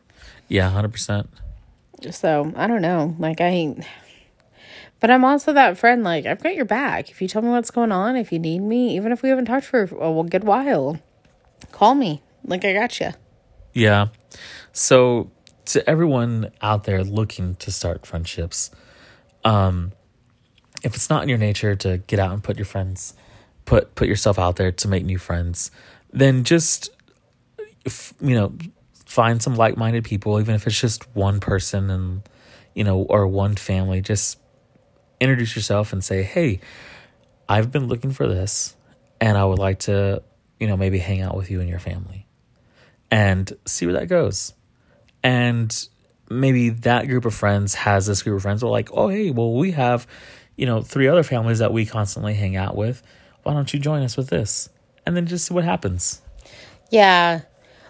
[0.49, 1.31] Yeah, hundred percent.
[2.11, 3.17] So, I don't know.
[3.19, 3.77] Like I
[5.05, 7.11] but I'm also that friend like I've got your back.
[7.11, 9.45] If you tell me what's going on, if you need me, even if we haven't
[9.45, 10.99] talked for a good while,
[11.73, 12.23] call me.
[12.43, 13.11] Like I got you.
[13.75, 14.07] Yeah.
[14.73, 15.31] So
[15.67, 18.71] to everyone out there looking to start friendships,
[19.45, 19.93] um,
[20.83, 23.13] if it's not in your nature to get out and put your friends,
[23.67, 25.71] put put yourself out there to make new friends,
[26.15, 26.89] then just
[28.23, 28.55] you know
[29.05, 32.23] find some like minded people, even if it's just one person and
[32.75, 34.01] you know or one family.
[34.01, 34.39] Just
[35.21, 36.61] introduce yourself and say, "Hey,
[37.49, 38.77] I've been looking for this,
[39.21, 40.23] and I would like to,
[40.59, 42.25] you know, maybe hang out with you and your family."
[43.15, 44.55] and see where that goes.
[45.23, 45.89] And
[46.29, 49.31] maybe that group of friends has this group of friends who are like, oh, hey,
[49.31, 50.09] well, we have,
[50.57, 53.05] you know, three other families that we constantly hang out with.
[53.45, 54.69] Why don't you join us with this?
[55.07, 56.23] And then just see what happens.
[56.91, 57.43] Yeah.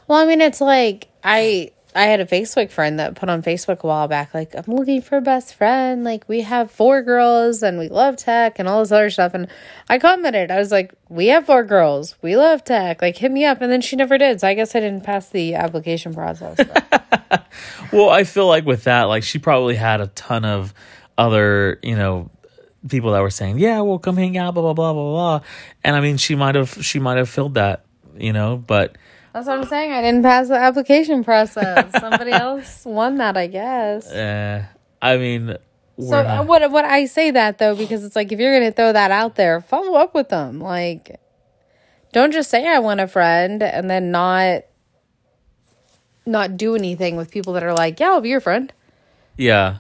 [0.09, 3.81] Well, I mean, it's like I I had a Facebook friend that put on Facebook
[3.81, 6.03] a while back, like, I'm looking for a best friend.
[6.03, 9.33] Like, we have four girls and we love tech and all this other stuff.
[9.35, 9.49] And
[9.89, 12.17] I commented, I was like, we have four girls.
[12.21, 13.01] We love tech.
[13.01, 13.61] Like, hit me up.
[13.61, 14.41] And then she never did.
[14.41, 16.59] So I guess I didn't pass the application process.
[17.93, 20.75] Well, I feel like with that, like she probably had a ton of
[21.17, 22.31] other, you know,
[22.89, 25.41] people that were saying, "Yeah, we'll come hang out," blah blah blah blah blah.
[25.85, 27.85] And I mean, she might have she might have filled that,
[28.17, 28.97] you know, but
[29.35, 29.93] That's what I'm saying.
[29.93, 31.91] I didn't pass the application process.
[32.01, 34.11] Somebody else won that, I guess.
[34.11, 34.65] uh,
[35.03, 35.57] I mean,
[36.01, 38.71] So uh, not- what what I say that though because it's like if you're gonna
[38.73, 40.61] throw that out there, follow up with them.
[40.61, 41.21] Like,
[42.13, 44.63] don't just say I want a friend and then not
[46.27, 48.73] not do anything with people that are like, yeah, I'll be your friend.
[49.37, 49.79] yeah.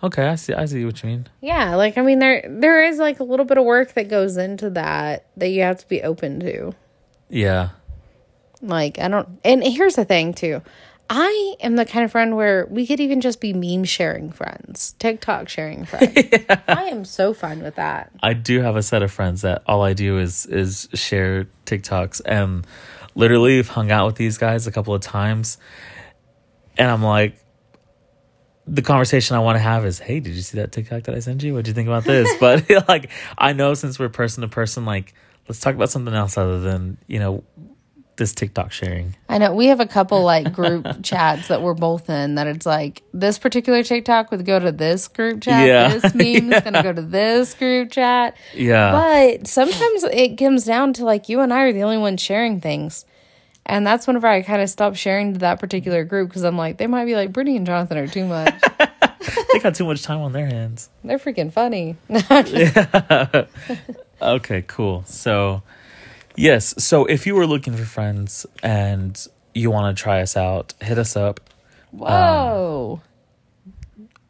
[0.00, 0.52] Okay, I see.
[0.54, 1.26] I see what you mean.
[1.40, 4.36] Yeah, like I mean, there there is like a little bit of work that goes
[4.36, 6.72] into that that you have to be open to.
[7.28, 7.70] Yeah.
[8.62, 10.62] Like I don't, and here's the thing too.
[11.10, 14.94] I am the kind of friend where we could even just be meme sharing friends,
[14.98, 16.12] TikTok sharing friends.
[16.68, 18.10] I am so fine with that.
[18.22, 22.20] I do have a set of friends that all I do is is share TikToks
[22.26, 22.66] and
[23.14, 25.58] literally have hung out with these guys a couple of times
[26.78, 27.36] and I'm like
[28.66, 31.20] the conversation I want to have is, "Hey, did you see that TikTok that I
[31.20, 31.54] sent you?
[31.54, 34.84] What do you think about this?" but like I know since we're person to person
[34.84, 35.12] like
[35.48, 37.42] let's talk about something else other than, you know,
[38.18, 39.16] this TikTok sharing.
[39.28, 42.66] I know we have a couple like group chats that we're both in that it's
[42.66, 45.66] like this particular TikTok would go to this group chat.
[45.66, 45.96] Yeah.
[45.96, 48.36] This meme is gonna go to this group chat.
[48.54, 48.92] Yeah.
[48.92, 52.60] But sometimes it comes down to like you and I are the only ones sharing
[52.60, 53.06] things.
[53.64, 56.78] And that's whenever I kind of stop sharing to that particular group because I'm like,
[56.78, 58.54] they might be like, Brittany and Jonathan are too much.
[59.52, 60.88] they got too much time on their hands.
[61.04, 61.96] They're freaking funny.
[62.08, 63.46] No,
[64.20, 65.04] Okay, cool.
[65.06, 65.62] So,
[66.38, 66.74] yes.
[66.82, 69.18] So, if you were looking for friends and
[69.54, 71.40] you want to try us out, hit us up.
[71.90, 73.00] Whoa.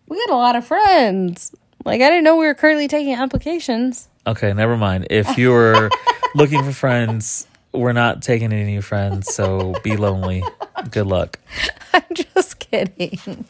[0.07, 1.55] we got a lot of friends.
[1.85, 4.09] Like, I didn't know we were currently taking applications.
[4.27, 5.07] Okay, never mind.
[5.11, 5.91] If you were
[6.35, 10.43] looking for friends, we're not taking any new friends, so be lonely.
[10.91, 11.39] Good luck.
[11.93, 13.45] I'm just kidding.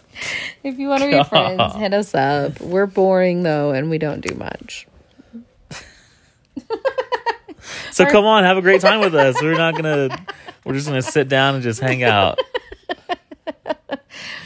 [0.62, 2.60] If you want to be friends, hit us up.
[2.60, 4.86] We're boring though, and we don't do much.
[7.90, 9.40] So come on, have a great time with us.
[9.42, 10.08] We're not gonna.
[10.64, 12.38] We're just gonna sit down and just hang out.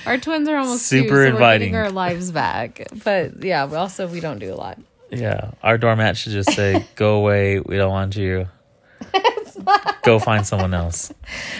[0.06, 1.74] Our twins are almost Super two, so inviting.
[1.76, 4.78] Our lives back, but yeah, we also we don't do a lot.
[5.10, 7.60] Yeah, our doormat should just say, "Go away.
[7.60, 8.48] We don't want you.
[10.02, 11.12] Go find someone else."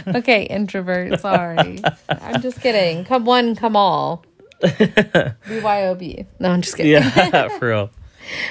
[0.06, 1.20] Okay, introvert.
[1.20, 3.04] Sorry, I'm just kidding.
[3.04, 4.24] Come one, come all.
[4.62, 6.26] BYOB.
[6.40, 6.92] No, I'm just kidding.
[6.92, 7.90] Yeah, for real.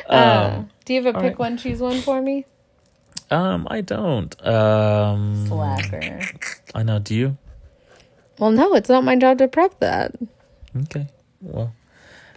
[0.07, 1.39] Uh, do you have a pick right.
[1.39, 2.45] one, choose one for me?
[3.32, 4.45] Um, I don't.
[4.45, 6.19] Um, Slacker.
[6.75, 6.99] I know.
[6.99, 7.38] Do you?
[8.38, 10.15] Well, no, it's not my job to prep that.
[10.75, 11.07] Okay.
[11.41, 11.73] Well,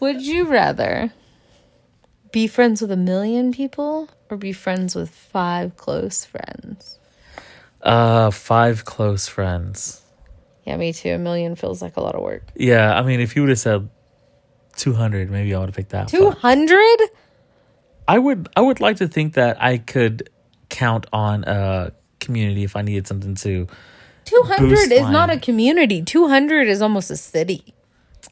[0.01, 1.13] Would you rather
[2.33, 6.99] be friends with a million people or be friends with five close friends?
[7.83, 10.01] uh, five close friends.
[10.65, 11.11] Yeah, me too.
[11.11, 12.45] A million feels like a lot of work.
[12.55, 13.89] Yeah, I mean, if you would have said
[14.77, 16.09] two hundred, maybe I would have picked that.
[16.09, 16.99] Two hundred.
[18.09, 18.49] I would.
[18.57, 20.31] I would like to think that I could
[20.75, 23.67] count on a community if I needed something to.
[24.25, 26.03] Two hundred Boost is not a community.
[26.03, 27.75] Two hundred is almost a city.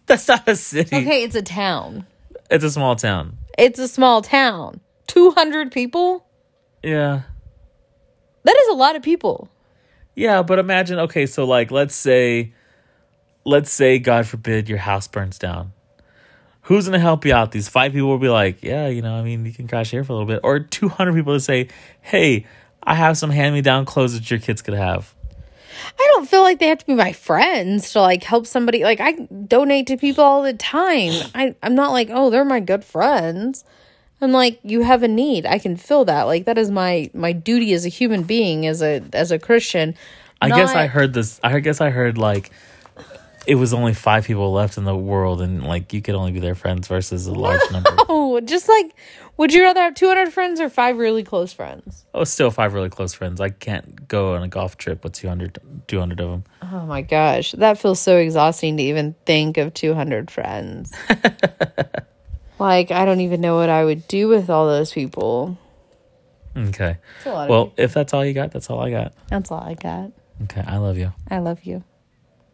[0.07, 0.97] That's not a city.
[0.97, 2.07] Okay, it's a town.
[2.51, 3.39] It's a small town.
[3.59, 4.81] It's a small town.
[5.07, 6.27] Two hundred people?
[6.83, 7.23] Yeah.
[8.45, 9.49] That is a lot of people.
[10.15, 12.53] Yeah, but imagine okay, so like let's say
[13.45, 15.73] let's say God forbid your house burns down.
[16.63, 17.51] Who's gonna help you out?
[17.51, 20.05] These five people will be like, Yeah, you know, I mean you can crash here
[20.05, 20.41] for a little bit.
[20.43, 21.69] Or two hundred people to say,
[22.01, 22.47] Hey,
[22.83, 25.15] I have some hand me down clothes that your kids could have.
[25.99, 28.85] I don't feel like they have to be my friends to like help somebody.
[28.85, 31.13] Like I donate to people all the time.
[31.35, 33.65] I I'm not like, "Oh, they're my good friends."
[34.21, 35.47] I'm like, "You have a need.
[35.47, 38.83] I can fill that." Like that is my my duty as a human being as
[38.83, 39.95] a as a Christian.
[40.41, 42.51] I guess I heard this I guess I heard like
[43.47, 46.41] it was only five people left in the world and like you could only be
[46.41, 47.91] their friends versus a large number.
[48.09, 48.95] Oh, just like
[49.37, 52.05] would you rather have 200 friends or 5 really close friends?
[52.15, 53.41] Oh, still five really close friends.
[53.41, 56.45] I can't go on a golf trip with 200, 200 of them.
[56.63, 60.93] Oh my gosh, that feels so exhausting to even think of 200 friends.
[62.59, 65.59] like I don't even know what I would do with all those people.
[66.57, 66.99] Okay.
[67.17, 69.15] It's a lot of Well, if that's all you got, that's all I got.
[69.29, 70.13] That's all I got.
[70.45, 71.13] Okay, I love you.
[71.31, 71.83] I love you.